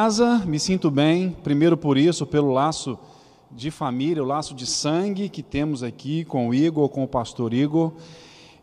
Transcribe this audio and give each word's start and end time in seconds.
casa, 0.00 0.38
me 0.46 0.58
sinto 0.58 0.90
bem, 0.90 1.36
primeiro 1.44 1.76
por 1.76 1.98
isso, 1.98 2.24
pelo 2.24 2.50
laço 2.50 2.98
de 3.50 3.70
família, 3.70 4.22
o 4.22 4.26
laço 4.26 4.54
de 4.54 4.64
sangue 4.64 5.28
que 5.28 5.42
temos 5.42 5.82
aqui 5.82 6.24
com 6.24 6.48
o 6.48 6.54
Igor, 6.54 6.88
com 6.88 7.04
o 7.04 7.06
pastor 7.06 7.52
Igor, 7.52 7.92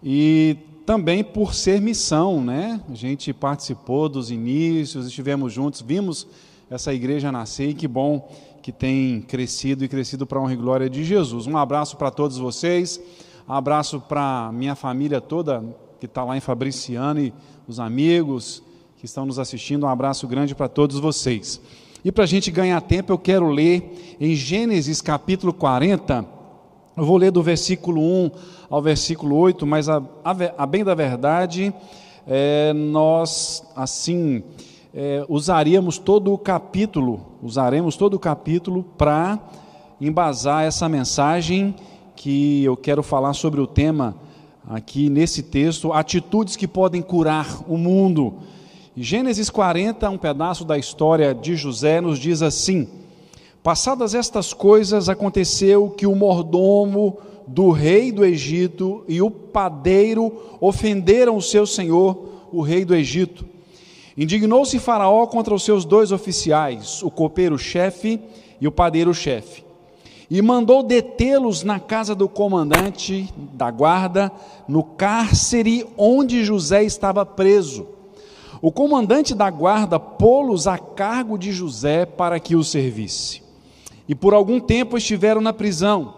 e 0.03 0.57
também 0.83 1.23
por 1.23 1.53
ser 1.53 1.79
missão, 1.79 2.43
né? 2.43 2.81
A 2.89 2.95
gente 2.95 3.31
participou 3.33 4.09
dos 4.09 4.31
inícios, 4.31 5.05
estivemos 5.05 5.53
juntos, 5.53 5.79
vimos 5.79 6.25
essa 6.71 6.91
igreja 6.91 7.31
nascer 7.31 7.69
e 7.69 7.73
que 7.75 7.87
bom 7.87 8.27
que 8.63 8.71
tem 8.71 9.21
crescido 9.21 9.85
e 9.85 9.87
crescido 9.87 10.25
para 10.25 10.39
a 10.39 10.41
honra 10.41 10.53
e 10.53 10.57
glória 10.57 10.89
de 10.89 11.03
Jesus. 11.03 11.45
Um 11.45 11.55
abraço 11.55 11.97
para 11.97 12.09
todos 12.09 12.39
vocês, 12.39 12.99
um 13.47 13.53
abraço 13.53 13.99
para 13.99 14.49
minha 14.51 14.73
família 14.73 15.21
toda 15.21 15.63
que 15.99 16.07
está 16.07 16.23
lá 16.23 16.35
em 16.35 16.41
Fabriciano 16.41 17.19
e 17.19 17.31
os 17.67 17.79
amigos, 17.79 18.63
que 18.97 19.05
estão 19.05 19.25
nos 19.25 19.37
assistindo. 19.37 19.85
Um 19.85 19.89
abraço 19.89 20.27
grande 20.27 20.55
para 20.55 20.67
todos 20.67 20.99
vocês. 20.99 21.61
E 22.03 22.11
para 22.11 22.23
a 22.23 22.27
gente 22.27 22.49
ganhar 22.49 22.81
tempo, 22.81 23.13
eu 23.13 23.17
quero 23.17 23.47
ler 23.47 24.17
em 24.19 24.33
Gênesis 24.33 25.01
capítulo 25.01 25.53
40. 25.53 26.25
Eu 26.95 27.05
vou 27.05 27.15
ler 27.15 27.31
do 27.31 27.43
versículo 27.43 28.01
1 28.01 28.31
ao 28.69 28.81
versículo 28.81 29.35
8, 29.35 29.67
mas 29.67 29.87
a, 29.87 30.01
a, 30.23 30.35
a 30.57 30.65
bem 30.65 30.83
da 30.83 30.95
verdade, 30.95 31.71
é, 32.25 32.73
nós 32.73 33.63
assim 33.75 34.43
é, 34.91 35.23
usaríamos 35.29 35.99
todo 35.99 36.33
o 36.33 36.37
capítulo, 36.37 37.21
usaremos 37.43 37.95
todo 37.95 38.15
o 38.15 38.19
capítulo 38.19 38.83
para 38.97 39.39
embasar 40.01 40.63
essa 40.63 40.89
mensagem 40.89 41.75
que 42.15 42.63
eu 42.63 42.75
quero 42.75 43.03
falar 43.03 43.33
sobre 43.33 43.61
o 43.61 43.67
tema 43.67 44.15
aqui 44.67 45.07
nesse 45.07 45.43
texto, 45.43 45.93
atitudes 45.93 46.55
que 46.55 46.67
podem 46.67 47.01
curar 47.03 47.63
o 47.67 47.77
mundo. 47.77 48.33
Gênesis 48.99 49.47
40, 49.51 50.09
um 50.09 50.17
pedaço 50.17 50.65
da 50.65 50.75
história 50.75 51.31
de 51.31 51.55
José, 51.55 52.01
nos 52.01 52.17
diz 52.17 52.41
assim: 52.41 52.87
Passadas 53.61 54.15
estas 54.15 54.53
coisas, 54.53 55.07
aconteceu 55.07 55.91
que 55.91 56.07
o 56.07 56.15
mordomo 56.15 57.19
do 57.45 57.69
rei 57.69 58.11
do 58.11 58.25
Egito 58.25 59.05
e 59.07 59.21
o 59.21 59.29
padeiro 59.29 60.35
ofenderam 60.59 61.37
o 61.37 61.41
seu 61.43 61.67
senhor, 61.67 62.47
o 62.51 62.61
rei 62.61 62.83
do 62.83 62.95
Egito. 62.95 63.45
Indignou-se 64.17 64.79
Faraó 64.79 65.27
contra 65.27 65.53
os 65.53 65.61
seus 65.61 65.85
dois 65.85 66.11
oficiais, 66.11 67.03
o 67.03 67.11
copeiro-chefe 67.11 68.19
e 68.59 68.67
o 68.67 68.71
padeiro-chefe, 68.71 69.63
e 70.27 70.41
mandou 70.41 70.81
detê-los 70.81 71.61
na 71.61 71.79
casa 71.79 72.15
do 72.15 72.27
comandante 72.27 73.31
da 73.53 73.69
guarda, 73.69 74.31
no 74.67 74.81
cárcere 74.81 75.85
onde 75.95 76.43
José 76.43 76.83
estava 76.83 77.23
preso. 77.23 77.95
O 78.61 78.71
comandante 78.71 79.35
da 79.35 79.49
guarda 79.49 79.99
pô-los 79.99 80.67
a 80.67 80.77
cargo 80.77 81.37
de 81.37 81.51
José 81.51 82.05
para 82.05 82.39
que 82.39 82.55
o 82.55 82.63
servisse. 82.63 83.43
E 84.07 84.15
por 84.15 84.33
algum 84.33 84.59
tempo 84.59 84.97
estiveram 84.97 85.41
na 85.41 85.53
prisão. 85.53 86.15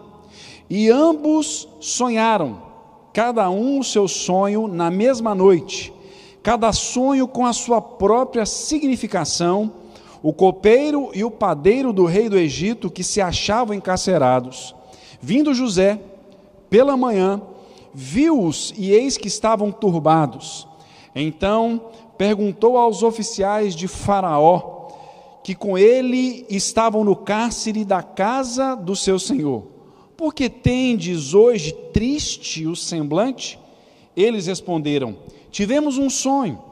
E 0.68 0.88
ambos 0.88 1.68
sonharam, 1.80 2.62
cada 3.12 3.50
um 3.50 3.80
o 3.80 3.84
seu 3.84 4.06
sonho 4.06 4.68
na 4.68 4.90
mesma 4.90 5.34
noite, 5.34 5.92
cada 6.42 6.72
sonho 6.72 7.26
com 7.26 7.44
a 7.44 7.52
sua 7.52 7.80
própria 7.80 8.46
significação. 8.46 9.72
O 10.22 10.32
copeiro 10.32 11.10
e 11.14 11.24
o 11.24 11.30
padeiro 11.30 11.92
do 11.92 12.04
rei 12.04 12.28
do 12.28 12.38
Egito, 12.38 12.90
que 12.90 13.02
se 13.02 13.20
achavam 13.20 13.74
encarcerados, 13.74 14.74
vindo 15.20 15.54
José 15.54 15.98
pela 16.68 16.96
manhã, 16.96 17.42
viu-os 17.92 18.72
e 18.76 18.92
eis 18.92 19.16
que 19.16 19.28
estavam 19.28 19.72
turbados. 19.72 20.68
Então 21.14 21.80
perguntou 22.20 22.76
aos 22.76 23.02
oficiais 23.02 23.74
de 23.74 23.88
Faraó, 23.88 24.88
que 25.42 25.54
com 25.54 25.78
ele 25.78 26.44
estavam 26.50 27.02
no 27.02 27.16
cárcere 27.16 27.82
da 27.82 28.02
casa 28.02 28.74
do 28.74 28.94
seu 28.94 29.18
senhor: 29.18 29.62
Por 30.18 30.34
que 30.34 30.50
tendes 30.50 31.32
hoje 31.32 31.72
triste 31.94 32.66
o 32.66 32.76
semblante? 32.76 33.58
Eles 34.14 34.46
responderam: 34.46 35.16
Tivemos 35.50 35.96
um 35.96 36.10
sonho, 36.10 36.62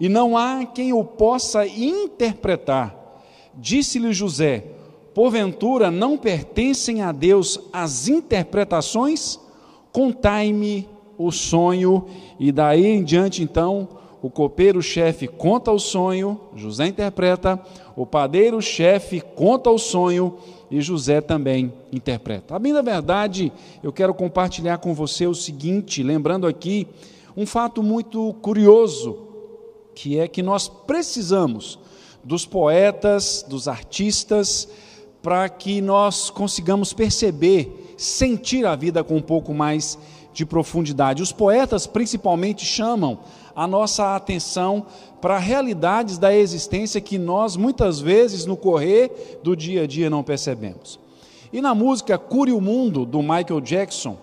e 0.00 0.08
não 0.08 0.34
há 0.34 0.64
quem 0.64 0.94
o 0.94 1.04
possa 1.04 1.66
interpretar. 1.66 3.20
Disse-lhe 3.54 4.14
José: 4.14 4.64
Porventura 5.12 5.90
não 5.90 6.16
pertencem 6.16 7.02
a 7.02 7.12
Deus 7.12 7.60
as 7.70 8.08
interpretações? 8.08 9.38
Contai-me 9.92 10.88
o 11.18 11.30
sonho, 11.30 12.06
e 12.38 12.50
daí 12.50 12.86
em 12.86 13.04
diante 13.04 13.42
então 13.42 13.99
o 14.22 14.28
copeiro-chefe 14.28 15.26
conta 15.26 15.70
o 15.72 15.78
sonho, 15.78 16.40
José 16.54 16.86
interpreta, 16.86 17.60
o 17.96 18.04
padeiro-chefe 18.04 19.20
conta 19.20 19.70
o 19.70 19.78
sonho 19.78 20.36
e 20.70 20.80
José 20.80 21.20
também 21.20 21.72
interpreta. 21.92 22.54
A 22.54 22.58
bem 22.58 22.72
da 22.72 22.82
verdade, 22.82 23.52
eu 23.82 23.92
quero 23.92 24.12
compartilhar 24.14 24.78
com 24.78 24.94
você 24.94 25.26
o 25.26 25.34
seguinte, 25.34 26.02
lembrando 26.02 26.46
aqui 26.46 26.86
um 27.36 27.46
fato 27.46 27.82
muito 27.82 28.34
curioso, 28.42 29.26
que 29.94 30.18
é 30.18 30.28
que 30.28 30.42
nós 30.42 30.68
precisamos 30.68 31.78
dos 32.22 32.44
poetas, 32.44 33.44
dos 33.48 33.66
artistas, 33.66 34.68
para 35.22 35.48
que 35.48 35.80
nós 35.80 36.30
consigamos 36.30 36.92
perceber, 36.92 37.94
sentir 37.96 38.66
a 38.66 38.76
vida 38.76 39.02
com 39.04 39.16
um 39.16 39.22
pouco 39.22 39.52
mais 39.52 39.98
de 40.32 40.46
profundidade. 40.46 41.22
Os 41.22 41.32
poetas 41.32 41.86
principalmente 41.86 42.64
chamam 42.64 43.18
a 43.54 43.66
nossa 43.66 44.14
atenção 44.14 44.86
para 45.20 45.38
realidades 45.38 46.18
da 46.18 46.34
existência 46.34 47.00
que 47.00 47.18
nós 47.18 47.56
muitas 47.56 48.00
vezes 48.00 48.46
no 48.46 48.56
correr 48.56 49.40
do 49.42 49.56
dia 49.56 49.82
a 49.82 49.86
dia 49.86 50.08
não 50.08 50.22
percebemos. 50.22 50.98
E 51.52 51.60
na 51.60 51.74
música 51.74 52.16
Cure 52.16 52.52
o 52.52 52.60
Mundo 52.60 53.04
do 53.04 53.20
Michael 53.20 53.60
Jackson, 53.60 54.16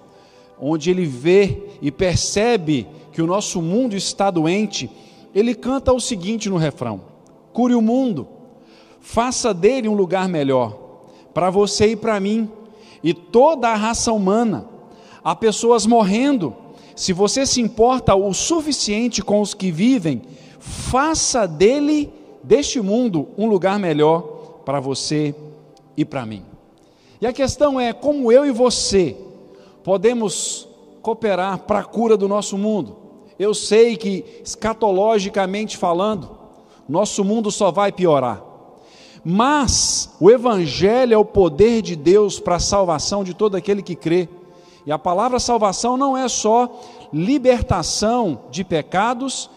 onde 0.60 0.90
ele 0.90 1.06
vê 1.06 1.62
e 1.82 1.92
percebe 1.92 2.88
que 3.12 3.22
o 3.22 3.28
nosso 3.28 3.62
mundo 3.62 3.96
está 3.96 4.32
doente, 4.32 4.90
ele 5.36 5.54
canta 5.54 5.92
o 5.94 6.00
seguinte 6.00 6.50
no 6.50 6.58
refrão: 6.58 7.02
Cure 7.52 7.76
o 7.76 7.82
mundo, 7.82 8.28
faça 9.02 9.54
dele 9.54 9.90
um 9.90 9.94
lugar 9.94 10.28
melhor 10.30 10.88
para 11.34 11.50
você 11.50 11.92
e 11.92 11.96
para 11.96 12.20
mim 12.20 12.50
e 13.04 13.14
toda 13.14 13.70
a 13.70 13.76
raça 13.76 14.12
humana. 14.12 14.77
Há 15.28 15.36
pessoas 15.36 15.86
morrendo 15.86 16.56
se 16.96 17.12
você 17.12 17.46
se 17.46 17.60
importa 17.60 18.16
o 18.16 18.34
suficiente 18.34 19.22
com 19.22 19.42
os 19.42 19.54
que 19.54 19.70
vivem, 19.70 20.22
faça 20.58 21.46
dele, 21.46 22.10
deste 22.42 22.80
mundo, 22.80 23.28
um 23.38 23.46
lugar 23.46 23.78
melhor 23.78 24.22
para 24.64 24.80
você 24.80 25.36
e 25.98 26.06
para 26.06 26.26
mim. 26.26 26.46
E 27.20 27.28
a 27.28 27.34
questão 27.34 27.78
é 27.78 27.92
como 27.92 28.32
eu 28.32 28.46
e 28.46 28.52
você 28.52 29.18
podemos 29.84 30.66
cooperar 31.02 31.60
para 31.60 31.80
a 31.80 31.84
cura 31.84 32.16
do 32.16 32.30
nosso 32.30 32.58
mundo. 32.58 32.96
Eu 33.38 33.54
sei 33.54 33.98
que, 33.98 34.24
escatologicamente 34.46 35.76
falando, 35.76 36.38
nosso 36.88 37.26
mundo 37.26 37.52
só 37.52 37.70
vai 37.70 37.92
piorar. 37.92 38.42
Mas 39.26 40.10
o 40.22 40.32
Evangelho 40.32 41.14
é 41.14 41.18
o 41.18 41.26
poder 41.26 41.82
de 41.82 41.98
Deus 41.98 42.40
para 42.40 42.56
a 42.56 42.60
salvação 42.62 43.26
de 43.26 43.34
todo 43.34 43.58
aquele 43.58 43.82
que 43.82 43.94
crê. 43.94 44.30
E 44.88 44.92
a 44.92 44.98
palavra 44.98 45.38
salvação 45.38 45.98
não 45.98 46.18
é 46.18 46.30
só 46.30 46.80
libertação 47.12 48.44
de 48.50 48.64
pecados 48.64 49.50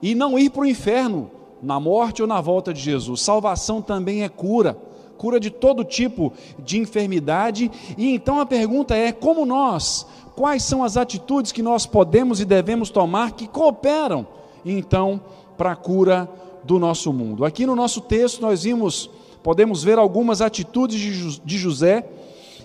e 0.00 0.14
não 0.14 0.38
ir 0.38 0.48
para 0.48 0.62
o 0.62 0.66
inferno 0.66 1.30
na 1.62 1.78
morte 1.78 2.22
ou 2.22 2.26
na 2.26 2.40
volta 2.40 2.72
de 2.72 2.80
Jesus. 2.80 3.20
Salvação 3.20 3.82
também 3.82 4.24
é 4.24 4.30
cura, 4.30 4.78
cura 5.18 5.38
de 5.38 5.50
todo 5.50 5.84
tipo 5.84 6.32
de 6.58 6.78
enfermidade. 6.78 7.70
E 7.98 8.14
então 8.14 8.40
a 8.40 8.46
pergunta 8.46 8.96
é: 8.96 9.12
como 9.12 9.44
nós, 9.44 10.06
quais 10.34 10.62
são 10.62 10.82
as 10.82 10.96
atitudes 10.96 11.52
que 11.52 11.60
nós 11.60 11.84
podemos 11.84 12.40
e 12.40 12.46
devemos 12.46 12.88
tomar 12.88 13.32
que 13.32 13.46
cooperam 13.46 14.26
então 14.64 15.20
para 15.58 15.72
a 15.72 15.76
cura 15.76 16.26
do 16.64 16.78
nosso 16.78 17.12
mundo? 17.12 17.44
Aqui 17.44 17.66
no 17.66 17.76
nosso 17.76 18.00
texto 18.00 18.40
nós 18.40 18.62
vimos, 18.62 19.10
podemos 19.42 19.84
ver 19.84 19.98
algumas 19.98 20.40
atitudes 20.40 21.38
de 21.44 21.58
José, 21.58 22.08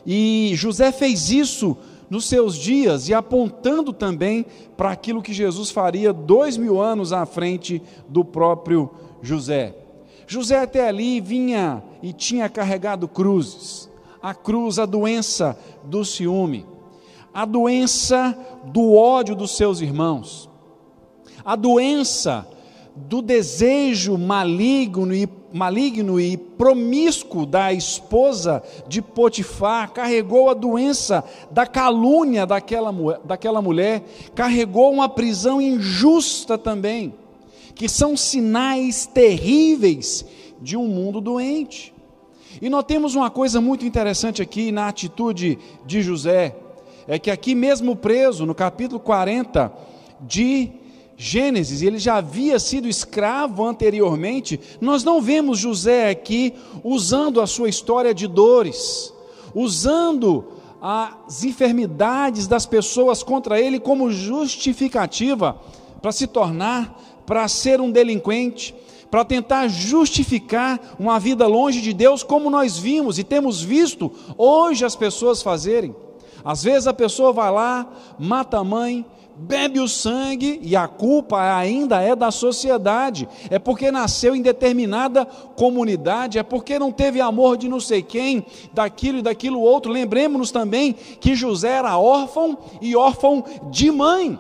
e 0.06 0.52
José 0.56 0.90
fez 0.94 1.30
isso 1.30 1.76
nos 2.14 2.26
seus 2.26 2.56
dias 2.56 3.10
e 3.10 3.14
apontando 3.16 3.92
também 3.92 4.46
para 4.78 4.92
aquilo 4.92 5.20
que 5.20 5.34
Jesus 5.34 5.72
faria 5.72 6.14
dois 6.14 6.58
mil 6.58 6.80
anos 6.80 7.12
à 7.12 7.26
frente 7.26 7.82
do 8.08 8.24
próprio 8.24 8.88
José. 9.20 9.76
José 10.28 10.60
até 10.60 10.88
ali 10.88 11.20
vinha 11.20 11.82
e 12.04 12.14
tinha 12.14 12.48
carregado 12.48 13.08
cruzes, 13.08 13.90
a 14.22 14.32
cruz, 14.36 14.78
a 14.78 14.86
doença 14.86 15.58
do 15.86 16.06
ciúme, 16.06 16.68
a 17.34 17.46
doença 17.46 18.38
do 18.66 18.94
ódio 18.94 19.36
dos 19.36 19.58
seus 19.58 19.82
irmãos, 19.82 20.48
a 21.44 21.56
doença 21.56 22.48
do 22.96 23.24
desejo 23.24 24.20
maligno 24.20 25.16
e 25.16 25.26
maligno 25.54 26.20
e 26.20 26.36
promíscuo 26.36 27.46
da 27.46 27.72
esposa 27.72 28.64
de 28.88 29.02
Potifar, 29.02 29.92
carregou 29.92 30.50
a 30.50 30.54
doença 30.56 31.24
da 31.52 31.68
calúnia 31.68 32.46
daquela, 32.46 32.92
daquela 33.24 33.62
mulher, 33.62 34.04
carregou 34.34 34.92
uma 34.92 35.08
prisão 35.08 35.62
injusta 35.62 36.58
também, 36.58 37.14
que 37.76 37.88
são 37.88 38.18
sinais 38.18 39.06
terríveis 39.06 40.26
de 40.60 40.76
um 40.76 40.88
mundo 40.88 41.22
doente. 41.22 41.94
E 42.62 42.70
nós 42.70 42.84
temos 42.84 43.14
uma 43.14 43.30
coisa 43.30 43.62
muito 43.62 43.86
interessante 43.86 44.42
aqui 44.42 44.72
na 44.72 44.88
atitude 44.88 45.60
de 45.86 46.02
José, 46.02 46.56
é 47.08 47.20
que 47.20 47.30
aqui 47.30 47.54
mesmo 47.54 47.96
preso, 47.96 48.46
no 48.46 48.56
capítulo 48.56 49.00
40 49.00 49.72
de 50.22 50.72
Gênesis, 51.16 51.82
ele 51.82 52.00
já 52.00 52.16
havia 52.16 52.60
sido 52.60 52.88
escravo 52.88 53.64
anteriormente, 53.64 54.60
nós 54.82 55.04
não 55.04 55.22
vemos 55.22 55.60
José 55.60 56.10
aqui 56.10 56.54
usando 56.84 57.40
a 57.40 57.48
sua 57.48 57.70
história 57.70 58.14
de 58.14 58.28
dores, 58.28 59.14
usando 59.54 60.46
as 60.82 61.44
enfermidades 61.44 62.48
das 62.48 62.66
pessoas 62.66 63.24
contra 63.24 63.60
ele 63.60 63.80
como 63.80 64.12
justificativa 64.12 65.58
para 66.02 66.12
se 66.12 66.28
tornar, 66.28 67.00
para 67.26 67.48
ser 67.48 67.80
um 67.80 67.90
delinquente, 67.90 68.76
para 69.10 69.24
tentar 69.24 69.68
justificar 69.70 70.96
uma 71.00 71.20
vida 71.20 71.48
longe 71.48 71.80
de 71.80 71.94
Deus, 71.94 72.24
como 72.24 72.50
nós 72.50 72.78
vimos 72.78 73.18
e 73.18 73.24
temos 73.24 73.62
visto 73.62 74.12
hoje 74.38 74.84
as 74.84 74.96
pessoas 74.96 75.42
fazerem. 75.42 75.96
Às 76.44 76.64
vezes 76.64 76.88
a 76.88 76.94
pessoa 76.94 77.32
vai 77.32 77.52
lá, 77.52 77.88
mata 78.20 78.58
a 78.58 78.64
mãe, 78.64 79.06
bebe 79.36 79.80
o 79.80 79.88
sangue 79.88 80.60
e 80.62 80.76
a 80.76 80.88
culpa 80.88 81.42
ainda 81.56 82.02
é 82.02 82.16
da 82.16 82.32
sociedade. 82.32 83.28
É 83.50 83.58
porque 83.58 83.92
nasceu 83.92 84.36
em 84.36 84.42
determinada 84.42 85.26
comunidade, 85.26 86.38
é 86.38 86.44
porque 86.44 86.78
não 86.78 86.92
teve 86.92 87.20
amor 87.20 87.58
de 87.58 87.68
não 87.68 87.80
sei 87.80 88.02
quem, 88.02 88.46
daquilo 88.74 89.20
e 89.20 89.24
daquilo 89.24 89.62
outro. 89.62 89.92
Lembremos-nos 89.92 90.52
também 90.52 90.94
que 90.94 91.36
José 91.36 91.70
era 91.70 91.98
órfão 91.98 92.58
e 92.82 92.96
órfão 92.96 93.44
de 93.70 93.92
mãe. 93.92 94.40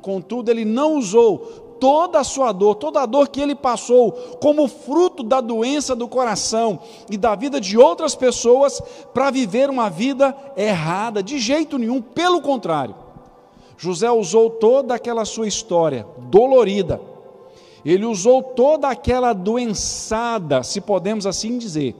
Contudo, 0.00 0.50
ele 0.50 0.64
não 0.64 0.94
usou 0.94 1.66
toda 1.78 2.18
a 2.18 2.24
sua 2.24 2.52
dor, 2.52 2.74
toda 2.74 3.00
a 3.00 3.06
dor 3.06 3.28
que 3.28 3.40
ele 3.40 3.54
passou, 3.54 4.10
como 4.40 4.66
fruto 4.66 5.22
da 5.22 5.40
doença 5.40 5.94
do 5.94 6.08
coração 6.08 6.80
e 7.08 7.16
da 7.16 7.36
vida 7.36 7.60
de 7.60 7.78
outras 7.78 8.14
pessoas, 8.14 8.80
para 9.14 9.30
viver 9.30 9.70
uma 9.70 9.88
vida 9.88 10.36
errada, 10.56 11.22
de 11.22 11.38
jeito 11.38 11.78
nenhum, 11.78 12.02
pelo 12.02 12.40
contrário. 12.40 13.07
José 13.78 14.10
usou 14.10 14.50
toda 14.50 14.94
aquela 14.94 15.24
sua 15.24 15.46
história 15.46 16.04
dolorida, 16.28 17.00
ele 17.84 18.04
usou 18.04 18.42
toda 18.42 18.88
aquela 18.88 19.32
doençada, 19.32 20.64
se 20.64 20.80
podemos 20.80 21.26
assim 21.26 21.56
dizer, 21.56 21.94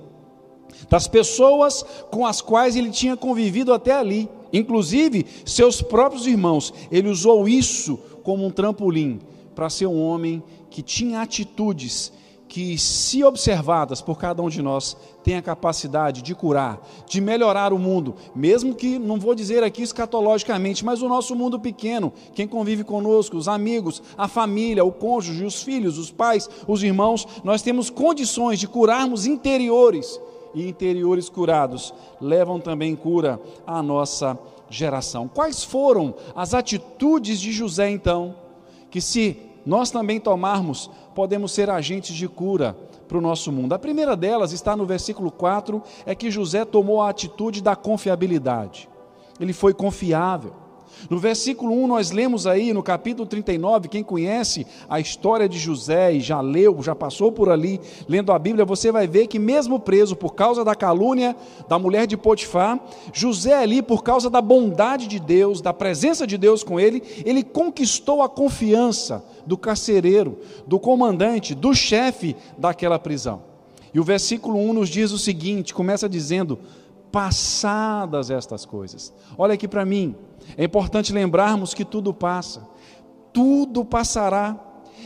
das 0.91 1.07
pessoas 1.07 1.85
com 2.11 2.27
as 2.27 2.41
quais 2.41 2.75
ele 2.75 2.91
tinha 2.91 3.17
convivido 3.17 3.73
até 3.73 3.93
ali, 3.93 4.29
inclusive 4.53 5.25
seus 5.45 5.81
próprios 5.81 6.27
irmãos, 6.27 6.75
ele 6.91 7.09
usou 7.09 7.49
isso 7.49 7.97
como 8.25 8.45
um 8.45 8.51
trampolim 8.51 9.21
para 9.55 9.71
ser 9.71 9.87
um 9.87 10.03
homem 10.03 10.43
que 10.69 10.83
tinha 10.83 11.21
atitudes 11.21 12.13
que, 12.49 12.79
se 12.79 13.23
observadas 13.23 14.01
por 14.01 14.19
cada 14.19 14.43
um 14.43 14.49
de 14.49 14.63
nós, 14.63 14.97
tem 15.23 15.37
a 15.37 15.43
capacidade 15.43 16.23
de 16.23 16.35
curar, 16.35 16.81
de 17.07 17.21
melhorar 17.21 17.73
o 17.73 17.79
mundo, 17.79 18.15
mesmo 18.35 18.75
que, 18.75 18.99
não 18.99 19.21
vou 19.21 19.35
dizer 19.35 19.63
aqui 19.63 19.83
escatologicamente, 19.83 20.85
mas 20.85 21.03
o 21.03 21.09
nosso 21.09 21.37
mundo 21.37 21.61
pequeno, 21.61 22.13
quem 22.35 22.49
convive 22.49 22.83
conosco, 22.83 23.37
os 23.37 23.47
amigos, 23.49 24.03
a 24.17 24.27
família, 24.27 24.85
o 24.85 24.91
cônjuge, 24.91 25.45
os 25.45 25.63
filhos, 25.63 25.99
os 25.99 26.11
pais, 26.11 26.49
os 26.67 26.83
irmãos, 26.83 27.27
nós 27.45 27.61
temos 27.61 27.91
condições 27.91 28.59
de 28.59 28.67
curarmos 28.67 29.27
interiores, 29.27 30.19
e 30.55 30.67
interiores 30.67 31.29
curados 31.29 31.93
levam 32.21 32.59
também 32.59 32.97
cura 32.97 33.41
à 33.67 33.83
nossa 33.83 34.39
geração. 34.71 35.29
Quais 35.29 35.63
foram 35.63 36.15
as 36.35 36.55
atitudes 36.55 37.41
de 37.41 37.53
José 37.53 37.91
então, 37.91 38.35
que 38.91 39.01
se 39.01 39.37
nós 39.65 39.91
também 39.91 40.21
tomarmos, 40.21 40.91
podemos 41.15 41.53
ser 41.53 41.71
agentes 41.71 42.15
de 42.15 42.29
cura 42.29 42.77
para 43.07 43.19
o 43.19 43.21
nosso 43.21 43.51
mundo. 43.51 43.73
A 43.73 43.79
primeira 43.79 44.17
delas 44.17 44.53
está 44.53 44.77
no 44.77 44.87
versículo 44.87 45.31
4, 45.31 45.83
é 46.07 46.15
que 46.15 46.31
José 46.31 46.65
tomou 46.65 47.03
a 47.03 47.09
atitude 47.09 47.63
da 47.63 47.75
confiabilidade. 47.75 48.89
Ele 49.41 49.53
foi 49.53 49.73
confiável. 49.73 50.53
No 51.09 51.19
versículo 51.19 51.73
1, 51.73 51.87
nós 51.87 52.11
lemos 52.11 52.47
aí, 52.47 52.73
no 52.73 52.83
capítulo 52.83 53.27
39, 53.27 53.89
quem 53.89 54.03
conhece 54.03 54.67
a 54.89 54.99
história 54.99 55.49
de 55.49 55.59
José 55.59 56.13
e 56.13 56.21
já 56.21 56.41
leu, 56.41 56.83
já 56.83 56.95
passou 56.95 57.31
por 57.31 57.49
ali, 57.49 57.81
lendo 58.09 58.33
a 58.33 58.39
Bíblia, 58.39 58.65
você 58.65 58.91
vai 58.91 59.07
ver 59.07 59.27
que, 59.27 59.39
mesmo 59.39 59.79
preso 59.79 60.17
por 60.17 60.35
causa 60.35 60.65
da 60.65 60.75
calúnia 60.75 61.37
da 61.69 61.79
mulher 61.79 62.07
de 62.07 62.17
Potifar, 62.17 62.81
José, 63.13 63.55
ali, 63.55 63.81
por 63.81 64.03
causa 64.03 64.29
da 64.29 64.41
bondade 64.41 65.07
de 65.07 65.19
Deus, 65.19 65.61
da 65.61 65.73
presença 65.73 66.27
de 66.27 66.37
Deus 66.37 66.63
com 66.63 66.79
ele, 66.79 67.03
ele 67.25 67.43
conquistou 67.43 68.23
a 68.23 68.29
confiança 68.29 69.25
do 69.47 69.57
carcereiro, 69.57 70.39
do 70.67 70.79
comandante, 70.79 71.55
do 71.55 71.75
chefe 71.75 72.37
daquela 72.59 72.99
prisão. 72.99 73.43
E 73.93 74.01
o 74.01 74.05
versículo 74.05 74.59
1 74.59 74.73
nos 74.75 74.89
diz 74.89 75.13
o 75.13 75.19
seguinte: 75.19 75.73
começa 75.73 76.09
dizendo, 76.09 76.59
passadas 77.11 78.31
estas 78.31 78.65
coisas. 78.65 79.13
Olha 79.37 79.55
aqui 79.55 79.67
para 79.67 79.85
mim, 79.85 80.15
é 80.57 80.65
importante 80.65 81.13
lembrarmos 81.13 81.75
que 81.75 81.85
tudo 81.85 82.13
passa, 82.15 82.69
tudo 83.33 83.85
passará, 83.85 84.57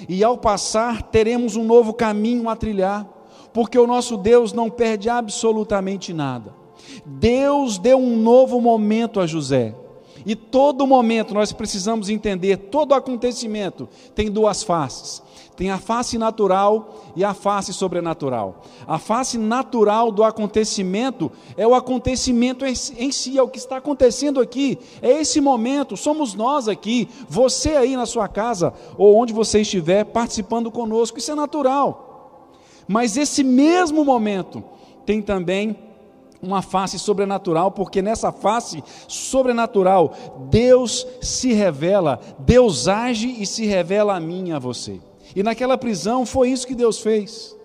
e 0.08 0.22
ao 0.24 0.38
passar 0.38 1.02
teremos 1.02 1.56
um 1.56 1.64
novo 1.64 1.92
caminho 1.92 2.48
a 2.48 2.56
trilhar, 2.56 3.06
porque 3.52 3.78
o 3.78 3.86
nosso 3.86 4.16
Deus 4.16 4.52
não 4.52 4.70
perde 4.70 5.08
absolutamente 5.08 6.12
nada. 6.12 6.54
Deus 7.04 7.78
deu 7.78 7.98
um 7.98 8.16
novo 8.16 8.60
momento 8.60 9.20
a 9.20 9.26
José. 9.26 9.74
E 10.24 10.36
todo 10.36 10.86
momento 10.86 11.34
nós 11.34 11.52
precisamos 11.52 12.08
entender, 12.08 12.56
todo 12.56 12.94
acontecimento 12.94 13.88
tem 14.14 14.30
duas 14.30 14.62
faces. 14.62 15.22
Tem 15.56 15.70
a 15.70 15.78
face 15.78 16.16
natural 16.16 17.12
e 17.14 17.22
a 17.22 17.34
face 17.34 17.72
sobrenatural. 17.72 18.62
A 18.86 18.98
face 18.98 19.36
natural 19.36 20.10
do 20.10 20.24
acontecimento 20.24 21.30
é 21.56 21.66
o 21.66 21.74
acontecimento 21.74 22.64
em 22.64 23.12
si, 23.12 23.38
é 23.38 23.42
o 23.42 23.48
que 23.48 23.58
está 23.58 23.76
acontecendo 23.76 24.40
aqui. 24.40 24.78
É 25.02 25.20
esse 25.20 25.40
momento, 25.40 25.96
somos 25.96 26.34
nós 26.34 26.68
aqui, 26.68 27.08
você 27.28 27.70
aí 27.70 27.96
na 27.96 28.06
sua 28.06 28.28
casa 28.28 28.72
ou 28.96 29.14
onde 29.16 29.32
você 29.32 29.60
estiver 29.60 30.04
participando 30.04 30.70
conosco, 30.70 31.18
isso 31.18 31.32
é 31.32 31.34
natural. 31.34 32.50
Mas 32.88 33.16
esse 33.16 33.44
mesmo 33.44 34.04
momento 34.04 34.64
tem 35.04 35.20
também 35.20 35.76
uma 36.42 36.60
face 36.60 36.98
sobrenatural, 36.98 37.70
porque 37.70 38.02
nessa 38.02 38.32
face 38.32 38.82
sobrenatural 39.06 40.14
Deus 40.50 41.06
se 41.20 41.52
revela, 41.52 42.18
Deus 42.38 42.88
age 42.88 43.36
e 43.38 43.46
se 43.46 43.64
revela 43.66 44.16
a 44.16 44.20
mim 44.20 44.48
e 44.48 44.52
a 44.52 44.58
você. 44.58 45.00
E 45.34 45.42
naquela 45.42 45.78
prisão 45.78 46.26
foi 46.26 46.50
isso 46.50 46.66
que 46.66 46.74
Deus 46.74 46.98
fez. 47.00 47.56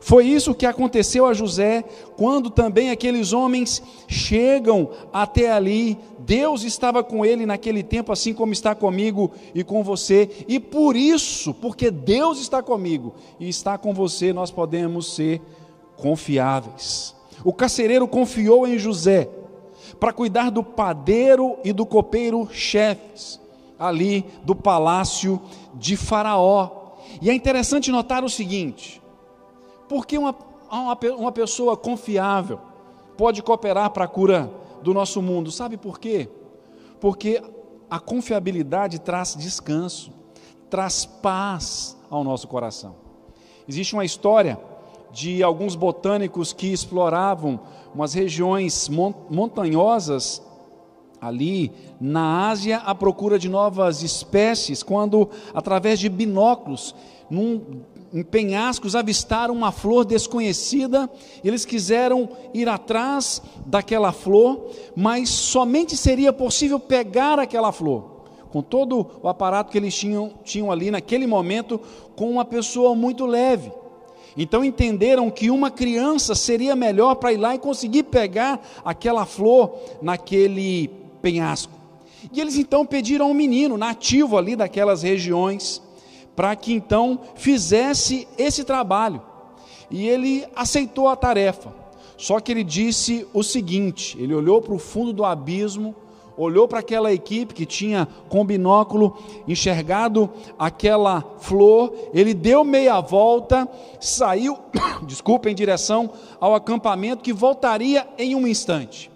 Foi 0.00 0.26
isso 0.26 0.54
que 0.54 0.64
aconteceu 0.64 1.26
a 1.26 1.34
José, 1.34 1.84
quando 2.16 2.48
também 2.48 2.90
aqueles 2.90 3.34
homens 3.34 3.82
chegam 4.08 4.90
até 5.12 5.52
ali. 5.52 5.98
Deus 6.20 6.64
estava 6.64 7.04
com 7.04 7.24
ele 7.24 7.44
naquele 7.44 7.82
tempo, 7.82 8.10
assim 8.10 8.32
como 8.32 8.54
está 8.54 8.74
comigo 8.74 9.30
e 9.54 9.62
com 9.62 9.84
você, 9.84 10.30
e 10.48 10.58
por 10.58 10.96
isso, 10.96 11.52
porque 11.52 11.90
Deus 11.90 12.40
está 12.40 12.62
comigo 12.62 13.14
e 13.38 13.48
está 13.48 13.76
com 13.76 13.92
você, 13.92 14.32
nós 14.32 14.50
podemos 14.50 15.14
ser 15.14 15.42
confiáveis. 15.98 17.14
O 17.44 17.52
carcereiro 17.52 18.08
confiou 18.08 18.66
em 18.66 18.78
José 18.78 19.28
para 19.98 20.14
cuidar 20.14 20.50
do 20.50 20.64
padeiro 20.64 21.58
e 21.62 21.74
do 21.74 21.84
copeiro 21.84 22.48
chefes, 22.50 23.38
ali 23.78 24.24
do 24.44 24.54
palácio 24.54 25.38
de 25.74 25.94
Faraó. 25.94 26.79
E 27.20 27.28
é 27.28 27.34
interessante 27.34 27.90
notar 27.90 28.24
o 28.24 28.28
seguinte: 28.28 29.02
porque 29.88 30.16
uma, 30.16 30.34
uma, 30.70 30.98
uma 31.16 31.32
pessoa 31.32 31.76
confiável 31.76 32.60
pode 33.16 33.42
cooperar 33.42 33.90
para 33.90 34.04
a 34.04 34.08
cura 34.08 34.50
do 34.82 34.94
nosso 34.94 35.20
mundo? 35.20 35.50
Sabe 35.50 35.76
por 35.76 35.98
quê? 35.98 36.28
Porque 37.00 37.42
a 37.90 37.98
confiabilidade 37.98 39.00
traz 39.00 39.34
descanso, 39.36 40.12
traz 40.70 41.04
paz 41.04 41.96
ao 42.08 42.24
nosso 42.24 42.48
coração. 42.48 42.94
Existe 43.68 43.94
uma 43.94 44.04
história 44.04 44.58
de 45.12 45.42
alguns 45.42 45.74
botânicos 45.74 46.52
que 46.52 46.72
exploravam 46.72 47.60
umas 47.94 48.14
regiões 48.14 48.88
montanhosas 49.28 50.42
ali 51.20 51.70
na 52.00 52.48
Ásia 52.48 52.78
à 52.78 52.94
procura 52.94 53.38
de 53.38 53.48
novas 53.48 54.02
espécies, 54.02 54.82
quando 54.82 55.28
através 55.52 55.98
de 55.98 56.08
binóculos, 56.08 56.94
num, 57.28 57.82
em 58.12 58.22
penhascos, 58.22 58.96
avistaram 58.96 59.54
uma 59.54 59.70
flor 59.70 60.04
desconhecida, 60.04 61.08
eles 61.44 61.64
quiseram 61.64 62.28
ir 62.54 62.68
atrás 62.68 63.42
daquela 63.66 64.12
flor, 64.12 64.70
mas 64.96 65.28
somente 65.28 65.96
seria 65.96 66.32
possível 66.32 66.80
pegar 66.80 67.38
aquela 67.38 67.70
flor, 67.70 68.22
com 68.50 68.62
todo 68.62 69.06
o 69.22 69.28
aparato 69.28 69.70
que 69.70 69.78
eles 69.78 69.94
tinham, 69.94 70.32
tinham 70.42 70.72
ali 70.72 70.90
naquele 70.90 71.26
momento, 71.26 71.80
com 72.16 72.30
uma 72.30 72.44
pessoa 72.44 72.94
muito 72.94 73.26
leve. 73.26 73.70
Então 74.36 74.64
entenderam 74.64 75.30
que 75.30 75.50
uma 75.50 75.70
criança 75.70 76.34
seria 76.34 76.76
melhor 76.76 77.16
para 77.16 77.32
ir 77.32 77.36
lá 77.36 77.54
e 77.54 77.58
conseguir 77.58 78.04
pegar 78.04 78.64
aquela 78.84 79.26
flor 79.26 79.74
naquele 80.00 80.99
penhasco. 81.20 81.72
E 82.32 82.40
eles 82.40 82.56
então 82.56 82.84
pediram 82.84 83.26
a 83.26 83.28
um 83.28 83.34
menino 83.34 83.76
nativo 83.78 84.36
ali 84.36 84.54
daquelas 84.54 85.02
regiões 85.02 85.82
para 86.36 86.54
que 86.56 86.72
então 86.72 87.20
fizesse 87.34 88.26
esse 88.38 88.64
trabalho. 88.64 89.22
e 89.90 90.06
ele 90.06 90.46
aceitou 90.54 91.08
a 91.08 91.16
tarefa. 91.16 91.74
Só 92.16 92.38
que 92.38 92.52
ele 92.52 92.62
disse 92.62 93.26
o 93.32 93.42
seguinte: 93.42 94.16
ele 94.20 94.34
olhou 94.34 94.62
para 94.62 94.72
o 94.72 94.78
fundo 94.78 95.12
do 95.12 95.24
abismo, 95.24 95.94
olhou 96.36 96.68
para 96.68 96.78
aquela 96.78 97.12
equipe 97.12 97.52
que 97.52 97.66
tinha 97.66 98.06
com 98.28 98.44
binóculo 98.44 99.18
enxergado 99.46 100.30
aquela 100.58 101.22
flor, 101.40 101.92
ele 102.14 102.32
deu 102.32 102.64
meia 102.64 103.00
volta, 103.00 103.68
saiu, 104.00 104.56
desculpa, 105.06 105.50
em 105.50 105.54
direção 105.54 106.10
ao 106.40 106.54
acampamento 106.54 107.22
que 107.22 107.32
voltaria 107.32 108.06
em 108.16 108.34
um 108.34 108.46
instante, 108.46 109.10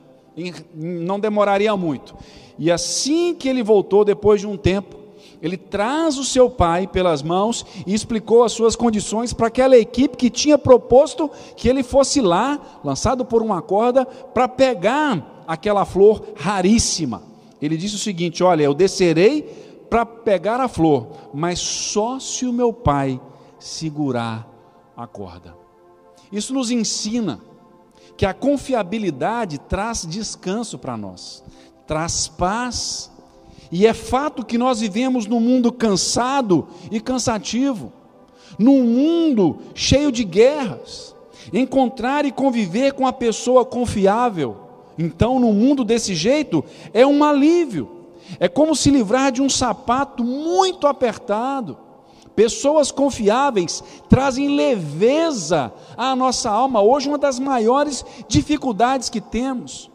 não 0.74 1.18
demoraria 1.18 1.76
muito. 1.76 2.14
E 2.58 2.70
assim 2.70 3.34
que 3.34 3.48
ele 3.48 3.62
voltou, 3.62 4.04
depois 4.04 4.40
de 4.40 4.46
um 4.46 4.56
tempo, 4.56 4.96
ele 5.42 5.56
traz 5.56 6.16
o 6.16 6.24
seu 6.24 6.48
pai 6.48 6.86
pelas 6.86 7.22
mãos 7.22 7.66
e 7.86 7.92
explicou 7.92 8.44
as 8.44 8.52
suas 8.52 8.74
condições 8.74 9.32
para 9.32 9.48
aquela 9.48 9.76
equipe 9.76 10.16
que 10.16 10.30
tinha 10.30 10.56
proposto 10.56 11.30
que 11.56 11.68
ele 11.68 11.82
fosse 11.82 12.20
lá, 12.20 12.58
lançado 12.82 13.24
por 13.24 13.42
uma 13.42 13.60
corda, 13.60 14.06
para 14.06 14.48
pegar 14.48 15.44
aquela 15.46 15.84
flor 15.84 16.24
raríssima. 16.36 17.22
Ele 17.60 17.76
disse 17.76 17.96
o 17.96 17.98
seguinte: 17.98 18.42
Olha, 18.42 18.62
eu 18.62 18.74
descerei 18.74 19.42
para 19.90 20.06
pegar 20.06 20.60
a 20.60 20.68
flor, 20.68 21.08
mas 21.32 21.58
só 21.58 22.18
se 22.18 22.46
o 22.46 22.52
meu 22.52 22.72
pai 22.72 23.20
segurar 23.58 24.48
a 24.96 25.06
corda. 25.06 25.54
Isso 26.32 26.54
nos 26.54 26.70
ensina 26.70 27.40
que 28.16 28.24
a 28.26 28.34
confiabilidade 28.34 29.58
traz 29.58 30.06
descanso 30.06 30.78
para 30.78 30.96
nós, 30.96 31.42
traz 31.86 32.28
paz 32.28 33.10
e 33.70 33.86
é 33.86 33.92
fato 33.92 34.44
que 34.44 34.56
nós 34.56 34.80
vivemos 34.80 35.26
num 35.26 35.40
mundo 35.40 35.72
cansado 35.72 36.68
e 36.90 37.00
cansativo, 37.00 37.92
num 38.58 38.84
mundo 38.84 39.58
cheio 39.74 40.12
de 40.12 40.24
guerras. 40.24 41.14
Encontrar 41.52 42.24
e 42.24 42.32
conviver 42.32 42.94
com 42.94 43.06
a 43.06 43.12
pessoa 43.12 43.66
confiável, 43.66 44.64
então, 44.98 45.40
num 45.40 45.52
mundo 45.52 45.84
desse 45.84 46.14
jeito, 46.14 46.64
é 46.92 47.06
um 47.06 47.22
alívio. 47.24 47.90
É 48.38 48.48
como 48.48 48.74
se 48.74 48.90
livrar 48.90 49.32
de 49.32 49.42
um 49.42 49.50
sapato 49.50 50.24
muito 50.24 50.86
apertado. 50.86 51.76
Pessoas 52.34 52.90
confiáveis 52.90 53.82
trazem 54.08 54.56
leveza 54.56 55.72
à 55.96 56.16
nossa 56.16 56.50
alma. 56.50 56.82
Hoje, 56.82 57.08
uma 57.08 57.18
das 57.18 57.38
maiores 57.38 58.04
dificuldades 58.28 59.08
que 59.08 59.20
temos, 59.20 59.90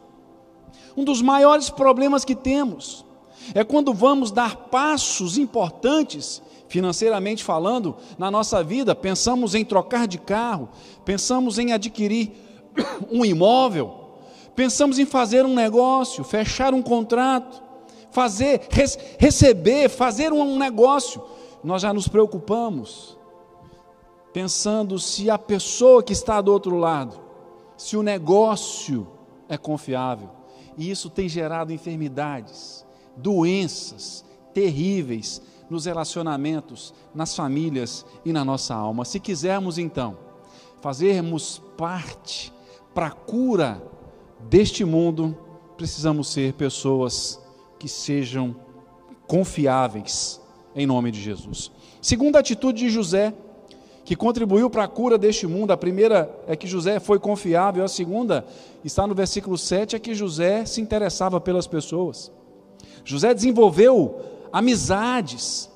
um 0.96 1.04
dos 1.04 1.22
maiores 1.22 1.70
problemas 1.70 2.24
que 2.24 2.36
temos, 2.36 3.06
é 3.54 3.64
quando 3.64 3.94
vamos 3.94 4.32
dar 4.32 4.56
passos 4.56 5.38
importantes, 5.38 6.42
financeiramente 6.68 7.44
falando, 7.44 7.96
na 8.18 8.30
nossa 8.30 8.64
vida, 8.64 8.96
pensamos 8.96 9.56
em 9.56 9.66
trocar 9.66 10.08
de 10.08 10.18
carro, 10.18 10.70
pensamos 11.04 11.58
em 11.58 11.74
adquirir 11.74 12.32
um 13.12 13.26
imóvel, 13.26 14.10
pensamos 14.56 15.00
em 15.00 15.06
fazer 15.06 15.46
um 15.46 15.54
negócio, 15.54 16.24
fechar 16.24 16.74
um 16.74 16.82
contrato, 16.82 17.62
fazer, 18.12 18.62
receber, 19.18 19.90
fazer 19.90 20.32
um 20.32 20.58
negócio. 20.58 21.22
Nós 21.64 21.82
já 21.82 21.94
nos 21.94 22.08
preocupamos, 22.08 23.18
pensando 24.32 24.98
se 24.98 25.30
a 25.30 25.38
pessoa 25.38 26.02
que 26.02 26.14
está 26.14 26.40
do 26.42 26.52
outro 26.52 26.78
lado, 26.78 27.20
se 27.76 27.98
o 27.98 28.04
negócio 28.04 29.08
é 29.48 29.58
confiável. 29.58 30.30
E 30.78 30.90
isso 30.90 31.10
tem 31.10 31.28
gerado 31.28 31.74
enfermidades 31.74 32.86
doenças 33.18 34.24
terríveis 34.54 35.42
nos 35.70 35.86
relacionamentos, 35.86 36.94
nas 37.14 37.36
famílias 37.36 38.06
e 38.24 38.32
na 38.32 38.46
nossa 38.46 38.74
alma. 38.74 39.06
Se 39.06 39.20
quisermos 39.20 39.78
então 39.78 40.18
fazermos 40.82 41.62
parte 41.78 42.54
para 42.94 43.08
a 43.08 43.12
cura 43.12 43.82
deste 44.50 44.86
mundo, 44.86 45.38
precisamos 45.76 46.30
ser 46.30 46.54
pessoas 46.54 47.40
que 47.78 47.88
sejam 47.88 48.56
confiáveis 49.28 50.42
em 50.80 50.88
nome 50.88 51.12
de 51.12 51.22
Jesus. 51.22 51.70
Segunda 52.02 52.40
atitude 52.40 52.80
de 52.80 52.90
José, 52.90 53.34
que 54.06 54.16
contribuiu 54.16 54.70
para 54.70 54.86
a 54.86 54.88
cura 54.88 55.18
deste 55.18 55.46
mundo, 55.46 55.72
a 55.72 55.78
primeira 55.78 56.34
é 56.48 56.56
que 56.56 56.66
José 56.66 57.02
foi 57.02 57.20
confiável, 57.20 57.84
a 57.84 57.88
segunda 57.90 58.46
está 58.84 59.06
no 59.06 59.14
versículo 59.14 59.58
7, 59.58 59.98
é 59.98 60.00
que 60.00 60.16
José 60.16 60.66
se 60.66 60.80
interessava 60.80 61.42
pelas 61.42 61.68
pessoas. 61.68 62.32
José 63.04 63.34
desenvolveu 63.34 64.22
amizades 64.54 65.70